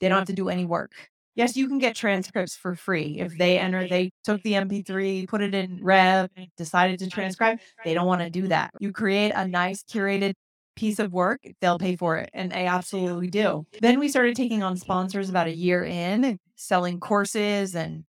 They 0.00 0.08
don't 0.08 0.18
have 0.18 0.28
to 0.28 0.32
do 0.32 0.48
any 0.48 0.64
work. 0.64 0.92
Yes, 1.34 1.56
you 1.56 1.68
can 1.68 1.78
get 1.78 1.94
transcripts 1.94 2.56
for 2.56 2.74
free. 2.74 3.20
If 3.20 3.38
they 3.38 3.58
enter, 3.58 3.86
they 3.86 4.10
took 4.24 4.42
the 4.42 4.54
MP3, 4.54 5.28
put 5.28 5.40
it 5.40 5.54
in 5.54 5.78
Rev, 5.82 6.28
decided 6.56 6.98
to 6.98 7.08
transcribe, 7.08 7.60
they 7.84 7.94
don't 7.94 8.08
want 8.08 8.22
to 8.22 8.30
do 8.30 8.48
that. 8.48 8.70
You 8.80 8.92
create 8.92 9.30
a 9.30 9.46
nice 9.46 9.84
curated 9.84 10.32
piece 10.74 10.98
of 10.98 11.12
work, 11.12 11.40
they'll 11.60 11.78
pay 11.78 11.94
for 11.94 12.16
it. 12.16 12.30
And 12.34 12.50
they 12.50 12.66
absolutely 12.66 13.28
do. 13.28 13.66
Then 13.80 14.00
we 14.00 14.08
started 14.08 14.34
taking 14.34 14.62
on 14.62 14.76
sponsors 14.76 15.28
about 15.28 15.46
a 15.46 15.54
year 15.54 15.84
in, 15.84 16.38
selling 16.56 16.98
courses 16.98 17.76
and 17.76 18.04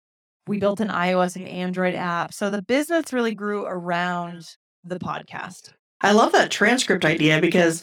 we 0.47 0.59
built 0.59 0.81
an 0.81 0.89
iOS 0.89 1.37
and 1.37 1.49
Android 1.49 1.95
app. 1.95 2.33
So 2.33 2.51
the 2.51 2.63
business 2.63 3.13
really 3.13 3.35
grew 3.35 3.65
around 3.65 4.57
the 4.85 4.99
podcast. 4.99 5.73
I 6.01 6.13
love 6.13 6.33
that 6.33 6.51
transcript 6.51 7.05
idea 7.05 7.41
because, 7.41 7.83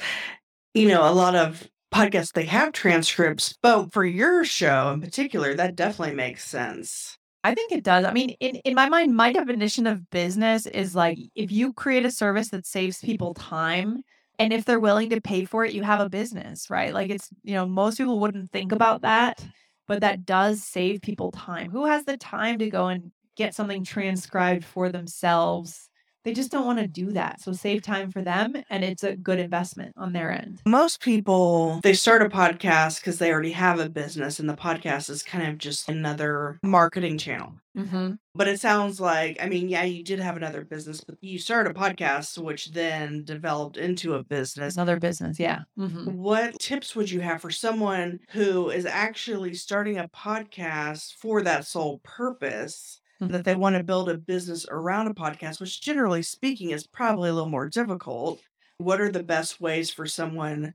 you 0.74 0.88
know, 0.88 1.10
a 1.10 1.14
lot 1.14 1.36
of 1.36 1.68
podcasts 1.94 2.34
they 2.34 2.46
have 2.46 2.72
transcripts, 2.72 3.58
but 3.62 3.92
for 3.92 4.06
your 4.06 4.46
show 4.46 4.92
in 4.92 5.02
particular, 5.02 5.56
that 5.56 5.76
definitely 5.76 6.16
makes 6.16 6.48
sense. 6.48 7.18
I 7.44 7.56
think 7.56 7.72
it 7.72 7.84
does. 7.84 8.06
I 8.06 8.14
mean, 8.14 8.32
in, 8.40 8.58
in 8.58 8.76
my 8.76 8.88
mind, 8.88 9.16
my 9.16 9.34
definition 9.34 9.88
of 9.88 10.10
business 10.12 10.68
is 10.68 10.96
like 10.96 11.18
if 11.36 11.52
you 11.52 11.74
create 11.74 12.06
a 12.06 12.12
service 12.12 12.50
that 12.50 12.68
saves 12.68 13.00
people 13.00 13.34
time 13.34 14.04
and 14.38 14.54
if 14.54 14.66
they're 14.66 14.80
willing 14.80 15.10
to 15.10 15.22
pay 15.22 15.46
for 15.46 15.66
it, 15.66 15.74
you 15.74 15.84
have 15.84 16.00
a 16.00 16.10
business, 16.10 16.70
right? 16.70 16.94
Like 16.94 17.10
it's, 17.10 17.30
you 17.44 17.56
know, 17.56 17.66
most 17.66 17.98
people 17.98 18.20
wouldn't 18.20 18.52
think 18.52 18.72
about 18.72 19.02
that, 19.02 19.44
but 19.88 20.02
that 20.02 20.26
does 20.26 20.64
save 20.64 21.02
people 21.02 21.32
time. 21.32 21.72
Who 21.72 21.86
has 21.86 22.06
the 22.06 22.18
time 22.18 22.60
to 22.60 22.70
go 22.70 22.88
and 22.88 23.12
get 23.36 23.56
something 23.56 23.84
transcribed 23.84 24.66
for 24.66 24.90
themselves? 24.90 25.90
They 26.24 26.34
just 26.34 26.52
don't 26.52 26.66
want 26.66 26.80
to 26.80 26.88
do 26.88 27.12
that. 27.12 27.42
So 27.42 27.52
save 27.52 27.82
time 27.82 28.12
for 28.12 28.22
them 28.22 28.54
and 28.70 28.84
it's 28.84 29.04
a 29.04 29.16
good 29.16 29.40
investment 29.40 29.94
on 29.98 30.14
their 30.14 30.32
end. 30.32 30.62
Most 30.66 31.02
people 31.02 31.80
they 31.84 31.94
start 31.94 32.22
a 32.22 32.30
podcast 32.30 33.00
because 33.00 33.18
they 33.18 33.32
already 33.32 33.52
have 33.52 33.80
a 33.80 33.90
business, 33.90 34.40
and 34.40 34.50
the 34.50 34.56
podcast 34.56 35.10
is 35.10 35.24
kind 35.24 35.48
of 35.48 35.58
just 35.58 35.90
another 35.90 36.60
marketing 36.64 37.18
channel. 37.18 37.54
Mm-hmm. 37.78 38.14
But 38.36 38.48
it 38.48 38.60
sounds 38.60 39.00
like, 39.00 39.38
I 39.42 39.48
mean, 39.48 39.70
yeah, 39.70 39.84
you 39.84 40.04
did 40.04 40.20
have 40.20 40.38
another 40.38 40.64
business, 40.64 41.02
but 41.02 41.16
you 41.22 41.40
started 41.40 41.72
a 41.72 41.80
podcast, 41.80 42.38
which 42.38 42.72
then 42.72 43.24
developed 43.24 43.78
into 43.78 44.16
a 44.16 44.24
business. 44.24 44.76
Another 44.76 45.00
business. 45.00 45.40
Yeah. 45.40 45.62
Mm-hmm. 45.78 46.14
What 46.14 46.60
tips 46.60 46.96
would 46.96 47.10
you 47.10 47.22
have 47.22 47.42
for 47.42 47.52
someone 47.52 48.20
who 48.32 48.70
is 48.70 48.86
actually 48.86 49.54
starting 49.54 49.98
a 49.98 50.10
podcast 50.10 51.16
for 51.16 51.42
that 51.44 51.66
sole 51.66 52.00
purpose? 52.04 53.01
That 53.30 53.46
they 53.46 53.56
want 53.56 53.76
to 53.76 53.84
build 53.84 54.10
a 54.10 54.18
business 54.18 54.66
around 54.68 55.06
a 55.06 55.14
podcast, 55.14 55.60
which 55.60 55.80
generally 55.80 56.24
speaking 56.24 56.72
is 56.72 56.88
probably 56.88 57.30
a 57.30 57.34
little 57.34 57.48
more 57.48 57.70
difficult. 57.70 58.40
What 58.80 59.00
are 59.00 59.12
the 59.12 59.22
best 59.22 59.62
ways 59.62 59.92
for 59.92 60.08
someone 60.08 60.74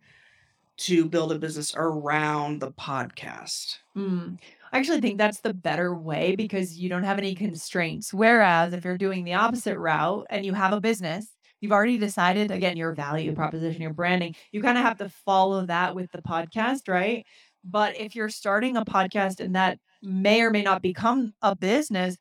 to 0.77 1.07
build 1.07 1.33
a 1.33 1.41
business 1.41 1.75
around 1.77 2.61
the 2.61 2.71
podcast? 2.71 3.79
Mm. 3.97 4.39
I 4.73 4.79
actually 4.79 5.01
think 5.01 5.19
that's 5.19 5.41
the 5.41 5.55
better 5.55 5.93
way 5.93 6.37
because 6.37 6.79
you 6.79 6.89
don't 6.89 7.03
have 7.03 7.19
any 7.19 7.35
constraints. 7.35 8.15
Whereas 8.15 8.73
if 8.73 8.85
you're 8.85 8.97
doing 8.97 9.25
the 9.25 9.35
opposite 9.35 9.77
route 9.77 10.27
and 10.31 10.47
you 10.47 10.53
have 10.55 10.73
a 10.73 10.81
business, 10.81 11.27
you've 11.61 11.73
already 11.73 11.99
decided, 11.99 12.53
again, 12.53 12.77
your 12.77 12.95
value 12.95 13.35
proposition, 13.35 13.83
your 13.83 13.93
branding, 13.93 14.37
you 14.53 14.63
kind 14.63 14.79
of 14.79 14.85
have 14.85 14.99
to 14.99 15.09
follow 15.09 15.67
that 15.67 15.97
with 15.97 16.13
the 16.13 16.23
podcast, 16.23 16.89
right? 16.89 17.27
But 17.65 17.99
if 17.99 18.15
you're 18.15 18.29
starting 18.29 18.77
a 18.77 18.85
podcast 18.85 19.41
and 19.41 19.57
that 19.57 19.81
may 20.01 20.43
or 20.43 20.51
may 20.51 20.63
not 20.63 20.83
become 20.83 21.35
a 21.43 21.57
business, 21.57 22.17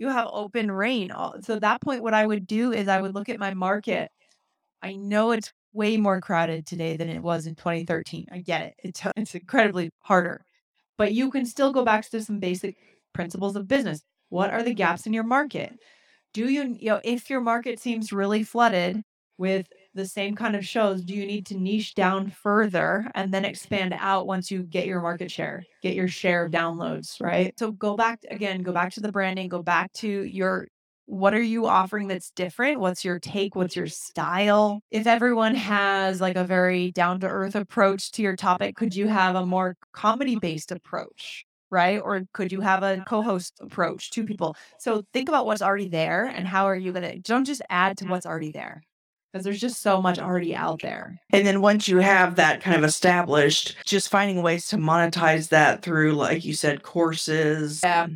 you 0.00 0.08
have 0.08 0.28
open. 0.32 0.70
All- 1.12 1.42
So 1.42 1.56
at 1.56 1.62
that 1.62 1.82
point, 1.82 2.02
what 2.04 2.14
I 2.14 2.26
would 2.26 2.46
do 2.48 2.72
is 2.72 2.88
I 2.88 3.02
would 3.02 3.14
look 3.14 3.30
at 3.30 3.40
my 3.40 3.54
market. 3.54 4.10
I 4.82 4.94
know 4.94 5.32
it's 5.32 5.52
way 5.72 5.96
more 5.96 6.20
crowded 6.20 6.66
today 6.66 6.96
than 6.96 7.08
it 7.08 7.22
was 7.22 7.46
in 7.46 7.54
2013. 7.54 8.26
I 8.32 8.40
get 8.40 8.62
it. 8.62 8.74
It's, 8.84 9.02
it's 9.16 9.34
incredibly 9.34 9.90
harder 10.00 10.44
but 10.98 11.12
you 11.14 11.30
can 11.30 11.46
still 11.46 11.72
go 11.72 11.84
back 11.84 12.08
to 12.10 12.22
some 12.22 12.38
basic 12.40 12.76
principles 13.14 13.56
of 13.56 13.68
business. 13.68 14.02
What 14.30 14.52
are 14.52 14.62
the 14.62 14.74
gaps 14.74 15.06
in 15.06 15.12
your 15.12 15.24
market? 15.24 15.78
Do 16.34 16.48
you, 16.48 16.76
you 16.80 16.90
know, 16.90 17.00
if 17.04 17.30
your 17.30 17.40
market 17.40 17.80
seems 17.80 18.12
really 18.12 18.42
flooded 18.44 19.02
with 19.38 19.66
the 19.94 20.06
same 20.06 20.36
kind 20.36 20.54
of 20.54 20.66
shows, 20.66 21.02
do 21.02 21.14
you 21.14 21.26
need 21.26 21.46
to 21.46 21.56
niche 21.56 21.94
down 21.94 22.30
further 22.30 23.10
and 23.14 23.32
then 23.32 23.44
expand 23.44 23.94
out 23.98 24.26
once 24.26 24.50
you 24.50 24.62
get 24.62 24.86
your 24.86 25.00
market 25.00 25.30
share, 25.30 25.64
get 25.82 25.94
your 25.94 26.08
share 26.08 26.46
of 26.46 26.52
downloads, 26.52 27.20
right? 27.20 27.58
So 27.58 27.72
go 27.72 27.96
back 27.96 28.20
again, 28.30 28.62
go 28.62 28.72
back 28.72 28.92
to 28.92 29.00
the 29.00 29.12
branding, 29.12 29.48
go 29.48 29.62
back 29.62 29.92
to 29.94 30.08
your 30.08 30.68
what 31.06 31.34
are 31.34 31.42
you 31.42 31.66
offering 31.66 32.06
that's 32.06 32.30
different? 32.30 32.78
What's 32.78 33.04
your 33.04 33.18
take? 33.18 33.56
What's 33.56 33.74
your 33.74 33.88
style? 33.88 34.80
If 34.92 35.08
everyone 35.08 35.56
has 35.56 36.20
like 36.20 36.36
a 36.36 36.44
very 36.44 36.92
down 36.92 37.18
to 37.20 37.26
earth 37.26 37.56
approach 37.56 38.12
to 38.12 38.22
your 38.22 38.36
topic, 38.36 38.76
could 38.76 38.94
you 38.94 39.08
have 39.08 39.34
a 39.34 39.44
more 39.44 39.76
comedy 39.92 40.36
based 40.36 40.70
approach? 40.70 41.44
Right? 41.68 42.00
Or 42.00 42.22
could 42.32 42.52
you 42.52 42.60
have 42.60 42.84
a 42.84 43.02
co 43.08 43.22
host 43.22 43.58
approach, 43.60 44.12
two 44.12 44.24
people? 44.24 44.56
So 44.78 45.02
think 45.12 45.28
about 45.28 45.46
what's 45.46 45.62
already 45.62 45.88
there 45.88 46.26
and 46.26 46.46
how 46.46 46.66
are 46.66 46.76
you 46.76 46.92
going 46.92 47.02
to, 47.02 47.18
don't 47.18 47.44
just 47.44 47.62
add 47.68 47.98
to 47.98 48.06
what's 48.06 48.26
already 48.26 48.52
there 48.52 48.82
because 49.32 49.44
there's 49.44 49.60
just 49.60 49.80
so 49.80 50.00
much 50.02 50.18
already 50.18 50.54
out 50.54 50.82
there. 50.82 51.20
And 51.30 51.46
then 51.46 51.60
once 51.60 51.86
you 51.88 51.98
have 51.98 52.36
that 52.36 52.60
kind 52.60 52.76
of 52.76 52.84
established, 52.84 53.76
just 53.84 54.08
finding 54.08 54.42
ways 54.42 54.66
to 54.68 54.76
monetize 54.76 55.48
that 55.50 55.82
through, 55.82 56.14
like 56.14 56.44
you 56.44 56.54
said, 56.54 56.82
courses. 56.82 57.80
Yeah. 57.82 58.08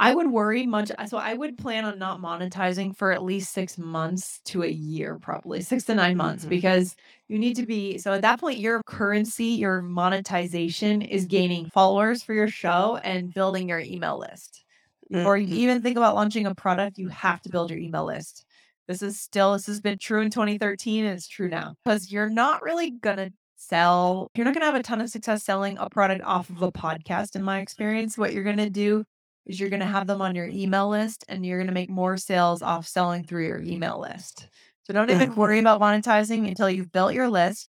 I 0.00 0.14
would 0.14 0.28
worry 0.30 0.64
much. 0.64 0.92
So 1.08 1.18
I 1.18 1.34
would 1.34 1.58
plan 1.58 1.84
on 1.84 1.98
not 1.98 2.20
monetizing 2.20 2.96
for 2.96 3.10
at 3.10 3.24
least 3.24 3.52
six 3.52 3.76
months 3.76 4.40
to 4.44 4.62
a 4.62 4.68
year, 4.68 5.18
probably 5.20 5.60
six 5.60 5.84
to 5.84 5.94
nine 5.94 6.16
months, 6.16 6.44
Mhm. 6.44 6.50
because 6.50 6.94
you 7.26 7.36
need 7.36 7.56
to 7.56 7.66
be. 7.66 7.98
So 7.98 8.12
at 8.12 8.22
that 8.22 8.38
point, 8.38 8.58
your 8.58 8.80
currency, 8.86 9.46
your 9.46 9.82
monetization 9.82 11.02
is 11.02 11.26
gaining 11.26 11.68
followers 11.70 12.22
for 12.22 12.32
your 12.32 12.46
show 12.46 13.00
and 13.02 13.34
building 13.34 13.68
your 13.68 13.80
email 13.80 14.18
list. 14.18 14.64
Or 15.12 15.36
you 15.36 15.46
Mhm. 15.48 15.58
even 15.58 15.82
think 15.82 15.96
about 15.96 16.14
launching 16.14 16.46
a 16.46 16.54
product, 16.54 16.98
you 16.98 17.08
have 17.08 17.40
to 17.42 17.48
build 17.48 17.70
your 17.70 17.80
email 17.80 18.04
list. 18.04 18.44
This 18.88 19.02
is 19.02 19.20
still, 19.20 19.52
this 19.52 19.66
has 19.66 19.80
been 19.80 19.98
true 19.98 20.22
in 20.22 20.30
2013 20.30 21.04
and 21.04 21.14
it's 21.14 21.28
true 21.28 21.48
now 21.48 21.74
because 21.84 22.10
you're 22.10 22.30
not 22.30 22.62
really 22.62 22.90
going 22.90 23.18
to 23.18 23.30
sell, 23.56 24.30
you're 24.34 24.46
not 24.46 24.54
going 24.54 24.62
to 24.62 24.66
have 24.66 24.74
a 24.74 24.82
ton 24.82 25.02
of 25.02 25.10
success 25.10 25.44
selling 25.44 25.76
a 25.78 25.90
product 25.90 26.24
off 26.24 26.48
of 26.48 26.62
a 26.62 26.72
podcast. 26.72 27.36
In 27.36 27.42
my 27.42 27.60
experience, 27.60 28.16
what 28.16 28.32
you're 28.32 28.44
going 28.44 28.56
to 28.56 28.70
do 28.70 29.04
is 29.44 29.60
you're 29.60 29.68
going 29.68 29.80
to 29.80 29.86
have 29.86 30.06
them 30.06 30.22
on 30.22 30.34
your 30.34 30.46
email 30.46 30.88
list 30.88 31.24
and 31.28 31.44
you're 31.44 31.58
going 31.58 31.66
to 31.68 31.74
make 31.74 31.90
more 31.90 32.16
sales 32.16 32.62
off 32.62 32.86
selling 32.86 33.24
through 33.24 33.46
your 33.46 33.62
email 33.62 34.00
list. 34.00 34.48
So 34.84 34.94
don't 34.94 35.10
even 35.10 35.34
worry 35.36 35.58
about 35.58 35.82
monetizing 35.82 36.48
until 36.48 36.70
you've 36.70 36.90
built 36.90 37.12
your 37.12 37.28
list. 37.28 37.68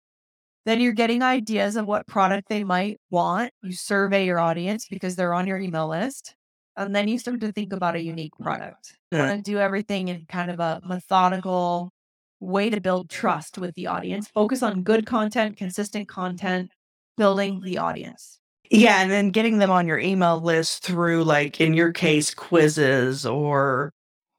Then 0.64 0.80
you're 0.80 0.92
getting 0.92 1.22
ideas 1.22 1.76
of 1.76 1.86
what 1.86 2.06
product 2.06 2.48
they 2.48 2.64
might 2.64 3.00
want. 3.10 3.52
You 3.62 3.72
survey 3.72 4.24
your 4.24 4.38
audience 4.38 4.86
because 4.88 5.16
they're 5.16 5.34
on 5.34 5.46
your 5.46 5.58
email 5.58 5.88
list. 5.88 6.36
And 6.76 6.94
then 6.94 7.08
you 7.08 7.18
start 7.18 7.40
to 7.40 7.52
think 7.52 7.72
about 7.72 7.96
a 7.96 8.02
unique 8.02 8.32
product. 8.40 8.96
You 9.10 9.18
Yeah. 9.18 9.28
want 9.28 9.44
to 9.44 9.50
do 9.50 9.58
everything 9.58 10.08
in 10.08 10.24
kind 10.26 10.50
of 10.50 10.58
a 10.60 10.80
methodical 10.84 11.92
way 12.40 12.70
to 12.70 12.80
build 12.80 13.10
trust 13.10 13.58
with 13.58 13.74
the 13.74 13.86
audience. 13.86 14.28
Focus 14.28 14.62
on 14.62 14.82
good 14.82 15.06
content, 15.06 15.56
consistent 15.56 16.08
content, 16.08 16.70
building 17.16 17.60
the 17.62 17.78
audience. 17.78 18.40
Yeah, 18.70 19.02
and 19.02 19.10
then 19.10 19.30
getting 19.30 19.58
them 19.58 19.70
on 19.70 19.86
your 19.86 19.98
email 19.98 20.40
list 20.40 20.82
through, 20.82 21.24
like 21.24 21.60
in 21.60 21.74
your 21.74 21.92
case, 21.92 22.32
quizzes 22.34 23.26
or 23.26 23.92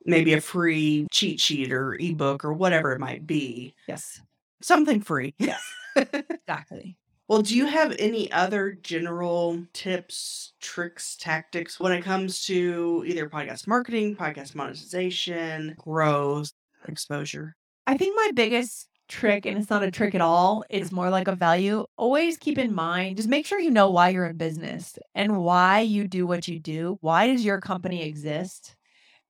maybe 0.05 0.33
a 0.33 0.41
free 0.41 1.07
cheat 1.11 1.39
sheet 1.39 1.71
or 1.71 1.93
ebook 1.99 2.43
or 2.43 2.51
whatever 2.51 2.93
it 2.93 2.99
might 2.99 3.27
be. 3.27 3.75
Yes. 3.87 4.21
Something 4.61 5.01
free. 5.01 5.35
Yes. 5.37 5.61
exactly. 5.95 6.97
Well, 7.27 7.41
do 7.41 7.55
you 7.55 7.65
have 7.65 7.95
any 7.99 8.31
other 8.31 8.73
general 8.73 9.65
tips, 9.73 10.53
tricks, 10.59 11.15
tactics 11.15 11.79
when 11.79 11.93
it 11.93 12.03
comes 12.03 12.45
to 12.45 13.03
either 13.07 13.29
podcast 13.29 13.65
marketing, 13.65 14.15
podcast 14.15 14.55
monetization, 14.55 15.75
growth, 15.79 16.51
exposure? 16.87 17.55
I 17.87 17.97
think 17.97 18.15
my 18.15 18.31
biggest 18.33 18.87
trick, 19.07 19.45
and 19.45 19.57
it's 19.57 19.69
not 19.69 19.83
a 19.83 19.91
trick 19.91 20.15
at 20.15 20.21
all, 20.21 20.65
it's 20.69 20.91
more 20.91 21.09
like 21.09 21.27
a 21.29 21.35
value. 21.35 21.85
Always 21.97 22.37
keep 22.37 22.57
in 22.57 22.75
mind, 22.75 23.17
just 23.17 23.29
make 23.29 23.45
sure 23.45 23.59
you 23.59 23.71
know 23.71 23.89
why 23.89 24.09
you're 24.09 24.25
in 24.25 24.37
business 24.37 24.97
and 25.15 25.37
why 25.37 25.79
you 25.79 26.07
do 26.07 26.27
what 26.27 26.47
you 26.47 26.59
do. 26.59 26.97
Why 27.01 27.27
does 27.27 27.45
your 27.45 27.61
company 27.61 28.03
exist? 28.03 28.75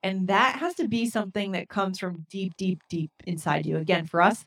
And 0.01 0.27
that 0.27 0.57
has 0.59 0.75
to 0.75 0.87
be 0.87 1.09
something 1.09 1.51
that 1.53 1.69
comes 1.69 1.99
from 1.99 2.25
deep, 2.29 2.57
deep, 2.57 2.81
deep 2.89 3.11
inside 3.25 3.65
you. 3.65 3.77
Again, 3.77 4.05
for 4.05 4.21
us, 4.21 4.45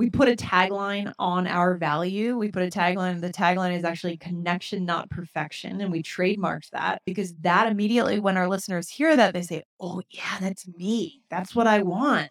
we 0.00 0.08
put 0.08 0.30
a 0.30 0.34
tagline 0.34 1.12
on 1.18 1.46
our 1.46 1.76
value. 1.76 2.34
We 2.38 2.50
put 2.50 2.62
a 2.62 2.68
tagline. 2.68 3.20
The 3.20 3.30
tagline 3.30 3.76
is 3.76 3.84
actually 3.84 4.16
connection, 4.16 4.86
not 4.86 5.10
perfection. 5.10 5.82
And 5.82 5.92
we 5.92 6.02
trademarked 6.02 6.70
that 6.70 7.02
because 7.04 7.34
that 7.42 7.70
immediately, 7.70 8.18
when 8.18 8.38
our 8.38 8.48
listeners 8.48 8.88
hear 8.88 9.14
that, 9.14 9.34
they 9.34 9.42
say, 9.42 9.62
Oh, 9.78 10.00
yeah, 10.08 10.38
that's 10.40 10.66
me. 10.66 11.20
That's 11.28 11.54
what 11.54 11.66
I 11.66 11.82
want. 11.82 12.30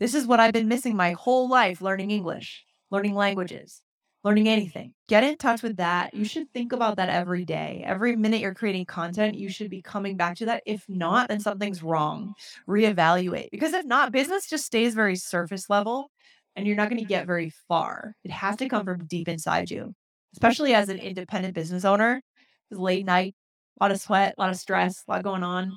This 0.00 0.12
is 0.12 0.26
what 0.26 0.40
I've 0.40 0.52
been 0.52 0.66
missing 0.66 0.96
my 0.96 1.12
whole 1.12 1.48
life 1.48 1.80
learning 1.80 2.10
English, 2.10 2.64
learning 2.90 3.14
languages, 3.14 3.80
learning 4.24 4.48
anything. 4.48 4.92
Get 5.06 5.22
in 5.22 5.36
touch 5.36 5.62
with 5.62 5.76
that. 5.76 6.14
You 6.14 6.24
should 6.24 6.52
think 6.52 6.72
about 6.72 6.96
that 6.96 7.10
every 7.10 7.44
day. 7.44 7.84
Every 7.86 8.16
minute 8.16 8.40
you're 8.40 8.54
creating 8.54 8.86
content, 8.86 9.36
you 9.36 9.48
should 9.50 9.70
be 9.70 9.82
coming 9.82 10.16
back 10.16 10.36
to 10.38 10.46
that. 10.46 10.64
If 10.66 10.84
not, 10.88 11.28
then 11.28 11.38
something's 11.38 11.80
wrong. 11.80 12.34
Reevaluate. 12.66 13.50
Because 13.52 13.72
if 13.72 13.86
not, 13.86 14.10
business 14.10 14.48
just 14.48 14.66
stays 14.66 14.96
very 14.96 15.14
surface 15.14 15.70
level 15.70 16.10
and 16.56 16.66
you're 16.66 16.76
not 16.76 16.88
going 16.88 17.00
to 17.00 17.06
get 17.06 17.26
very 17.26 17.50
far. 17.68 18.14
It 18.24 18.30
has 18.30 18.56
to 18.56 18.68
come 18.68 18.84
from 18.84 19.06
deep 19.06 19.28
inside 19.28 19.70
you, 19.70 19.94
especially 20.34 20.74
as 20.74 20.88
an 20.88 20.98
independent 20.98 21.54
business 21.54 21.84
owner. 21.84 22.22
It's 22.70 22.80
late 22.80 23.04
night, 23.04 23.34
a 23.80 23.84
lot 23.84 23.90
of 23.90 24.00
sweat, 24.00 24.34
a 24.36 24.40
lot 24.40 24.50
of 24.50 24.56
stress, 24.56 25.04
a 25.06 25.12
lot 25.12 25.24
going 25.24 25.42
on. 25.42 25.72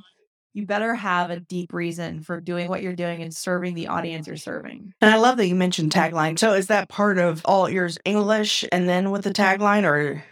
You 0.53 0.65
better 0.65 0.95
have 0.95 1.29
a 1.29 1.39
deep 1.39 1.71
reason 1.73 2.21
for 2.21 2.41
doing 2.41 2.67
what 2.67 2.81
you're 2.81 2.95
doing 2.95 3.21
and 3.21 3.33
serving 3.33 3.75
the 3.75 3.87
audience 3.87 4.25
you're 4.25 4.37
serving. 4.37 4.93
And 5.01 5.11
I 5.11 5.17
love 5.17 5.37
that 5.37 5.47
you 5.47 5.53
mentioned 5.53 5.91
tagline. 5.91 6.39
So 6.39 6.53
is 6.53 6.67
that 6.67 6.89
part 6.89 7.19
of 7.19 7.41
all 7.45 7.67
ears 7.67 7.99
English 8.05 8.65
and 8.71 8.89
then 8.89 9.11
with 9.11 9.23
the 9.23 9.31
tagline 9.31 9.83
or 9.83 10.23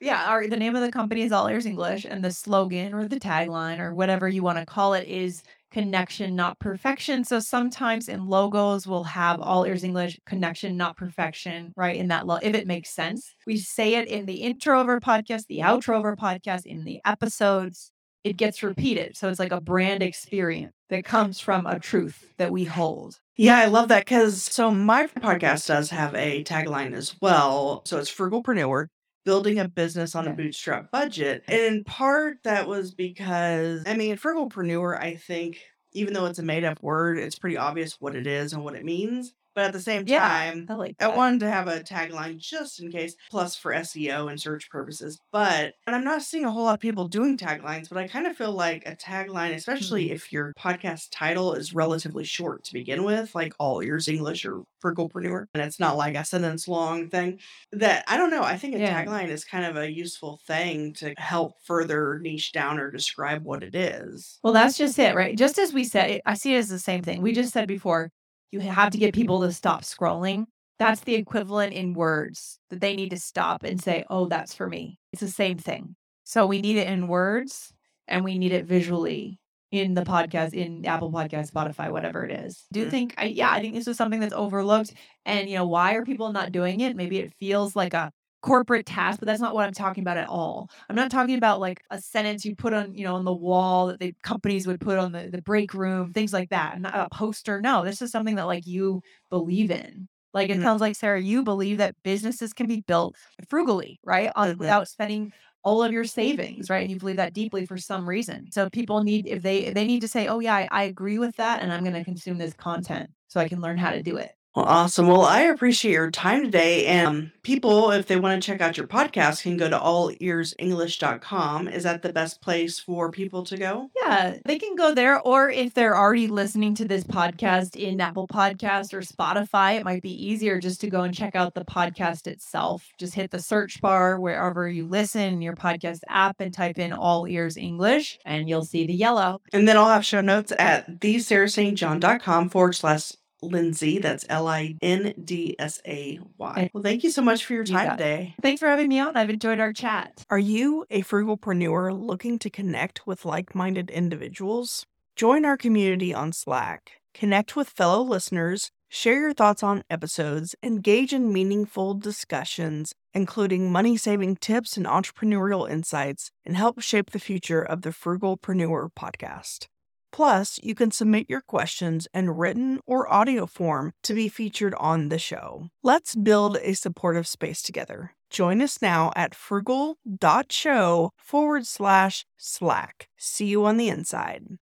Yeah, 0.00 0.24
our, 0.26 0.46
the 0.48 0.56
name 0.56 0.76
of 0.76 0.80
the 0.80 0.90
company 0.90 1.22
is 1.22 1.32
All 1.32 1.46
Ears 1.46 1.66
English, 1.66 2.06
and 2.06 2.24
the 2.24 2.30
slogan 2.30 2.94
or 2.94 3.06
the 3.06 3.20
tagline 3.20 3.80
or 3.80 3.94
whatever 3.94 4.26
you 4.26 4.42
want 4.42 4.56
to 4.56 4.64
call 4.64 4.94
it 4.94 5.06
is 5.06 5.42
connection, 5.70 6.34
not 6.36 6.58
perfection. 6.58 7.24
So 7.24 7.40
sometimes 7.40 8.08
in 8.08 8.26
logos, 8.26 8.86
we'll 8.86 9.04
have 9.04 9.40
All 9.40 9.64
Ears 9.64 9.84
English, 9.84 10.18
connection, 10.26 10.76
not 10.76 10.96
perfection, 10.96 11.72
right? 11.76 11.96
In 11.96 12.08
that, 12.08 12.26
lo- 12.26 12.38
if 12.42 12.54
it 12.54 12.66
makes 12.66 12.90
sense. 12.90 13.34
We 13.46 13.56
say 13.56 13.94
it 13.94 14.08
in 14.08 14.26
the 14.26 14.42
intro 14.42 14.80
of 14.80 14.88
our 14.88 15.00
podcast, 15.00 15.46
the 15.46 15.60
outro 15.60 15.98
of 15.98 16.04
our 16.04 16.16
podcast, 16.16 16.66
in 16.66 16.84
the 16.84 17.00
episodes. 17.04 17.92
It 18.22 18.36
gets 18.36 18.62
repeated. 18.62 19.16
So 19.16 19.28
it's 19.30 19.38
like 19.38 19.52
a 19.52 19.62
brand 19.62 20.02
experience 20.02 20.74
that 20.90 21.04
comes 21.06 21.40
from 21.40 21.66
a 21.66 21.78
truth 21.78 22.34
that 22.36 22.52
we 22.52 22.64
hold. 22.64 23.18
Yeah, 23.36 23.58
I 23.58 23.66
love 23.66 23.88
that 23.88 24.04
because 24.04 24.42
so 24.42 24.70
my 24.70 25.06
podcast 25.06 25.66
does 25.68 25.88
have 25.88 26.14
a 26.14 26.44
tagline 26.44 26.92
as 26.92 27.16
well. 27.22 27.80
So 27.86 27.96
it's 27.96 28.12
Frugalpreneur, 28.14 28.88
building 29.24 29.58
a 29.58 29.68
business 29.68 30.14
on 30.14 30.26
a 30.28 30.32
bootstrap 30.32 30.90
budget. 30.90 31.44
And 31.48 31.60
in 31.60 31.84
part, 31.84 32.38
that 32.44 32.66
was 32.66 32.94
because, 32.94 33.82
I 33.86 33.94
mean, 33.94 34.16
Frugalpreneur, 34.16 34.98
I 34.98 35.16
think, 35.16 35.60
even 35.92 36.14
though 36.14 36.26
it's 36.26 36.38
a 36.38 36.42
made 36.42 36.64
up 36.64 36.82
word, 36.82 37.18
it's 37.18 37.38
pretty 37.38 37.56
obvious 37.56 37.96
what 38.00 38.14
it 38.14 38.26
is 38.26 38.52
and 38.52 38.64
what 38.64 38.74
it 38.74 38.84
means. 38.84 39.34
But 39.54 39.64
at 39.66 39.72
the 39.72 39.80
same 39.80 40.04
Yeah, 40.06 40.20
time, 40.20 40.66
I 40.68 40.74
like 40.74 40.96
I 41.00 41.08
wanted 41.08 41.40
to 41.40 41.50
have 41.50 41.66
a 41.68 41.80
tagline 41.80 42.38
just 42.38 42.80
in 42.80 42.90
case, 42.90 43.16
plus 43.30 43.56
for 43.56 43.72
SEO 43.74 44.28
and 44.28 44.40
search 44.40 44.70
purposes. 44.70 45.18
But 45.32 45.74
and 45.86 45.96
I'm 45.96 46.04
not 46.04 46.22
seeing 46.22 46.44
a 46.44 46.50
whole 46.52 46.64
lot 46.64 46.74
of 46.74 46.80
people 46.80 47.08
doing 47.08 47.36
taglines, 47.36 47.88
but 47.88 47.98
I 47.98 48.06
kind 48.08 48.26
of 48.26 48.36
feel 48.36 48.52
like 48.52 48.86
a 48.86 48.94
tagline, 48.96 49.54
especially 49.54 50.08
Mhm. 50.08 50.12
if 50.12 50.32
your 50.32 50.52
podcast 50.58 51.08
title 51.10 51.54
is 51.54 51.74
relatively 51.74 52.24
short 52.24 52.64
to 52.64 52.72
begin 52.72 53.02
with, 53.04 53.34
like 53.34 53.52
all 53.58 53.80
ears 53.82 54.06
English 54.08 54.44
or 54.44 54.62
Frugalpreneur, 54.84 55.46
and 55.54 55.62
it's 55.62 55.80
not 55.80 55.96
like 55.96 56.14
a 56.14 56.24
sentence 56.24 56.68
long 56.68 57.08
thing. 57.10 57.38
That 57.72 58.04
I 58.08 58.16
don't 58.16 58.30
know. 58.30 58.42
I 58.42 58.56
think 58.56 58.74
a 58.74 58.78
Yeah. 58.78 59.04
tagline 59.04 59.28
is 59.28 59.44
kind 59.44 59.64
of 59.66 59.76
a 59.76 59.90
useful 59.90 60.38
thing 60.46 60.92
to 60.94 61.14
help 61.18 61.54
further 61.64 62.18
niche 62.20 62.52
down 62.52 62.78
or 62.78 62.90
describe 62.90 63.44
what 63.44 63.62
it 63.62 63.74
is. 63.74 64.38
Well, 64.42 64.52
that's 64.52 64.78
just 64.78 64.98
it, 64.98 65.14
right? 65.14 65.36
Just 65.36 65.58
as 65.58 65.72
we 65.72 65.84
said, 65.84 66.20
I 66.26 66.34
see 66.34 66.54
it 66.54 66.58
as 66.58 66.68
the 66.68 66.78
same 66.78 67.02
thing. 67.02 67.20
We 67.22 67.32
just 67.32 67.52
said 67.52 67.68
before, 67.68 68.10
you 68.50 68.60
have 68.60 68.90
to 68.90 68.98
get 68.98 69.14
people 69.14 69.40
to 69.42 69.52
stop 69.52 69.82
scrolling. 69.82 70.46
That's 70.78 71.02
the 71.02 71.14
equivalent 71.14 71.72
in 71.74 71.92
words 71.92 72.58
that 72.70 72.80
they 72.80 72.96
need 72.96 73.10
to 73.10 73.18
stop 73.18 73.64
and 73.64 73.80
say, 73.80 74.04
oh, 74.08 74.26
that's 74.26 74.54
for 74.54 74.66
me. 74.66 74.98
It's 75.12 75.20
the 75.20 75.28
same 75.28 75.58
thing. 75.58 75.94
So 76.24 76.46
we 76.46 76.60
need 76.62 76.76
it 76.76 76.88
in 76.88 77.06
words 77.08 77.72
and 78.08 78.24
we 78.24 78.38
need 78.38 78.52
it 78.52 78.64
visually 78.64 79.38
in 79.70 79.94
the 79.94 80.02
podcast, 80.02 80.52
in 80.52 80.84
Apple 80.86 81.12
Podcast, 81.12 81.52
Spotify, 81.52 81.92
whatever 81.92 82.24
it 82.24 82.32
is. 82.32 82.64
Do 82.72 82.80
you 82.80 82.86
Mhm. 82.86 82.90
think, 82.90 83.14
I, 83.18 83.24
yeah, 83.26 83.50
I 83.50 83.60
think 83.60 83.74
this 83.74 83.86
is 83.86 83.96
something 83.96 84.20
that's 84.20 84.32
overlooked. 84.34 84.94
And, 85.24 85.48
you 85.48 85.56
know, 85.56 85.66
why 85.66 85.94
are 85.94 86.04
people 86.04 86.32
not 86.32 86.50
doing 86.50 86.80
it? 86.80 86.96
Maybe 86.96 87.18
it 87.18 87.34
feels 87.38 87.76
like 87.76 87.94
a 87.94 88.10
corporate 88.42 88.86
task, 88.86 89.20
but 89.20 89.26
that's 89.26 89.40
not 89.40 89.54
what 89.54 89.66
I'm 89.66 89.72
talking 89.72 90.02
about 90.02 90.16
at 90.16 90.28
all. 90.28 90.70
I'm 90.88 90.96
not 90.96 91.10
talking 91.10 91.36
about 91.36 91.60
like 91.60 91.82
a 91.90 92.00
sentence 92.00 92.44
you 92.44 92.56
put 92.56 92.72
on, 92.72 92.94
you 92.94 93.04
know, 93.04 93.14
on 93.16 93.24
the 93.24 93.34
wall 93.34 93.88
that 93.88 94.00
the 94.00 94.14
companies 94.22 94.66
would 94.66 94.80
put 94.80 94.98
on 94.98 95.12
the, 95.12 95.28
the 95.30 95.42
break 95.42 95.74
room, 95.74 96.12
things 96.12 96.32
like 96.32 96.50
that. 96.50 96.80
Not 96.80 96.94
a 96.94 97.08
poster. 97.14 97.60
No, 97.60 97.84
this 97.84 98.00
is 98.02 98.10
something 98.10 98.36
that 98.36 98.46
like 98.46 98.66
you 98.66 99.02
believe 99.30 99.70
in. 99.70 100.08
Like 100.32 100.50
it 100.50 100.60
Mhm. 100.60 100.62
sounds 100.62 100.80
like 100.80 100.96
Sarah, 100.96 101.20
you 101.20 101.42
believe 101.42 101.78
that 101.78 101.96
businesses 102.04 102.52
can 102.52 102.66
be 102.66 102.82
built 102.86 103.16
frugally, 103.48 103.98
right? 104.04 104.30
On 104.36 104.56
Mhm. 104.58 104.58
without 104.58 104.88
spending 104.88 105.32
all 105.62 105.82
of 105.82 105.92
your 105.92 106.04
savings, 106.04 106.70
right? 106.70 106.82
And 106.82 106.90
you 106.90 106.98
believe 106.98 107.16
that 107.16 107.34
deeply 107.34 107.66
for 107.66 107.76
some 107.76 108.08
reason. 108.08 108.50
So 108.50 108.70
people 108.70 109.02
need 109.04 109.26
if 109.26 109.42
they 109.42 109.72
they 109.72 109.86
need 109.86 110.00
to 110.00 110.08
say, 110.08 110.26
oh 110.28 110.38
yeah, 110.40 110.54
I, 110.54 110.68
I 110.70 110.82
agree 110.84 111.18
with 111.18 111.36
that, 111.36 111.62
and 111.62 111.72
I'm 111.72 111.82
going 111.84 111.94
to 111.94 112.04
consume 112.04 112.38
this 112.38 112.54
content 112.54 113.10
so 113.28 113.40
I 113.40 113.48
can 113.48 113.60
learn 113.60 113.76
how 113.78 113.90
to 113.90 114.02
do 114.02 114.16
it. 114.16 114.32
Well, 114.60 114.68
awesome. 114.68 115.06
Well, 115.06 115.24
I 115.24 115.44
appreciate 115.44 115.92
your 115.92 116.10
time 116.10 116.44
today. 116.44 116.84
And 116.84 117.08
um, 117.08 117.32
people, 117.42 117.92
if 117.92 118.08
they 118.08 118.16
want 118.16 118.42
to 118.42 118.46
check 118.46 118.60
out 118.60 118.76
your 118.76 118.86
podcast, 118.86 119.40
can 119.42 119.56
go 119.56 119.70
to 119.70 119.78
allearsenglish.com. 119.78 121.68
Is 121.68 121.84
that 121.84 122.02
the 122.02 122.12
best 122.12 122.42
place 122.42 122.78
for 122.78 123.10
people 123.10 123.42
to 123.44 123.56
go? 123.56 123.90
Yeah, 123.96 124.36
they 124.44 124.58
can 124.58 124.76
go 124.76 124.94
there. 124.94 125.18
Or 125.18 125.48
if 125.48 125.72
they're 125.72 125.96
already 125.96 126.26
listening 126.26 126.74
to 126.74 126.84
this 126.84 127.04
podcast 127.04 127.74
in 127.74 128.02
Apple 128.02 128.28
Podcast 128.28 128.92
or 128.92 129.00
Spotify, 129.00 129.78
it 129.78 129.84
might 129.84 130.02
be 130.02 130.12
easier 130.12 130.60
just 130.60 130.82
to 130.82 130.90
go 130.90 131.04
and 131.04 131.14
check 131.14 131.34
out 131.34 131.54
the 131.54 131.64
podcast 131.64 132.26
itself. 132.26 132.86
Just 132.98 133.14
hit 133.14 133.30
the 133.30 133.40
search 133.40 133.80
bar 133.80 134.20
wherever 134.20 134.68
you 134.68 134.86
listen 134.86 135.22
in 135.22 135.40
your 135.40 135.56
podcast 135.56 136.00
app 136.06 136.38
and 136.38 136.52
type 136.52 136.78
in 136.78 136.92
All 136.92 137.26
Ears 137.26 137.56
English, 137.56 138.18
and 138.26 138.46
you'll 138.46 138.66
see 138.66 138.86
the 138.86 138.92
yellow. 138.92 139.40
And 139.54 139.66
then 139.66 139.78
I'll 139.78 139.88
have 139.88 140.04
show 140.04 140.20
notes 140.20 140.52
at 140.58 141.00
thesarahstjohn.com 141.00 142.50
forward 142.50 142.74
slash 142.74 143.12
Lindsay. 143.42 143.98
That's 143.98 144.24
L 144.28 144.48
I 144.48 144.76
N 144.82 145.14
D 145.22 145.56
S 145.58 145.80
A 145.86 146.18
Y. 146.38 146.70
Well, 146.72 146.82
thank 146.82 147.04
you 147.04 147.10
so 147.10 147.22
much 147.22 147.44
for 147.44 147.54
your 147.54 147.64
You 147.64 147.74
time 147.74 147.86
got 147.86 148.00
it. 148.00 148.04
today. 148.04 148.34
Thanks 148.42 148.60
for 148.60 148.68
having 148.68 148.88
me 148.88 148.98
on. 149.00 149.16
I've 149.16 149.30
enjoyed 149.30 149.60
our 149.60 149.72
chat. 149.72 150.24
Are 150.30 150.38
you 150.38 150.84
a 150.90 151.02
frugalpreneur 151.02 151.98
looking 151.98 152.38
to 152.40 152.50
connect 152.50 153.06
with 153.06 153.24
like 153.24 153.54
minded 153.54 153.90
individuals? 153.90 154.84
Join 155.16 155.44
our 155.44 155.56
community 155.56 156.14
on 156.14 156.32
Slack, 156.32 156.92
connect 157.14 157.54
with 157.56 157.68
fellow 157.68 158.02
listeners, 158.02 158.70
share 158.88 159.20
your 159.20 159.34
thoughts 159.34 159.62
on 159.62 159.82
episodes, 159.90 160.54
engage 160.62 161.12
in 161.12 161.32
meaningful 161.32 161.94
discussions, 161.94 162.94
including 163.12 163.70
money 163.70 163.96
saving 163.96 164.36
tips 164.36 164.76
and 164.76 164.86
entrepreneurial 164.86 165.68
insights, 165.70 166.30
and 166.46 166.56
help 166.56 166.80
shape 166.80 167.10
the 167.10 167.18
future 167.18 167.60
of 167.62 167.82
the 167.82 167.90
Frugalpreneur 167.90 168.88
podcast. 168.98 169.66
Plus, 170.12 170.58
you 170.62 170.74
can 170.74 170.90
submit 170.90 171.28
your 171.28 171.40
questions 171.40 172.08
in 172.12 172.30
written 172.30 172.80
or 172.86 173.12
audio 173.12 173.46
form 173.46 173.92
to 174.02 174.14
be 174.14 174.28
featured 174.28 174.74
on 174.78 175.08
the 175.08 175.18
show. 175.18 175.68
Let's 175.82 176.14
build 176.14 176.58
a 176.62 176.74
supportive 176.74 177.26
space 177.26 177.62
together. 177.62 178.12
Join 178.30 178.62
us 178.62 178.80
now 178.80 179.12
at 179.16 179.34
frugal.show 179.34 181.10
forward 181.16 181.66
slash 181.66 182.24
slack. 182.36 183.08
See 183.16 183.46
you 183.46 183.64
on 183.64 183.76
the 183.76 183.88
inside. 183.88 184.58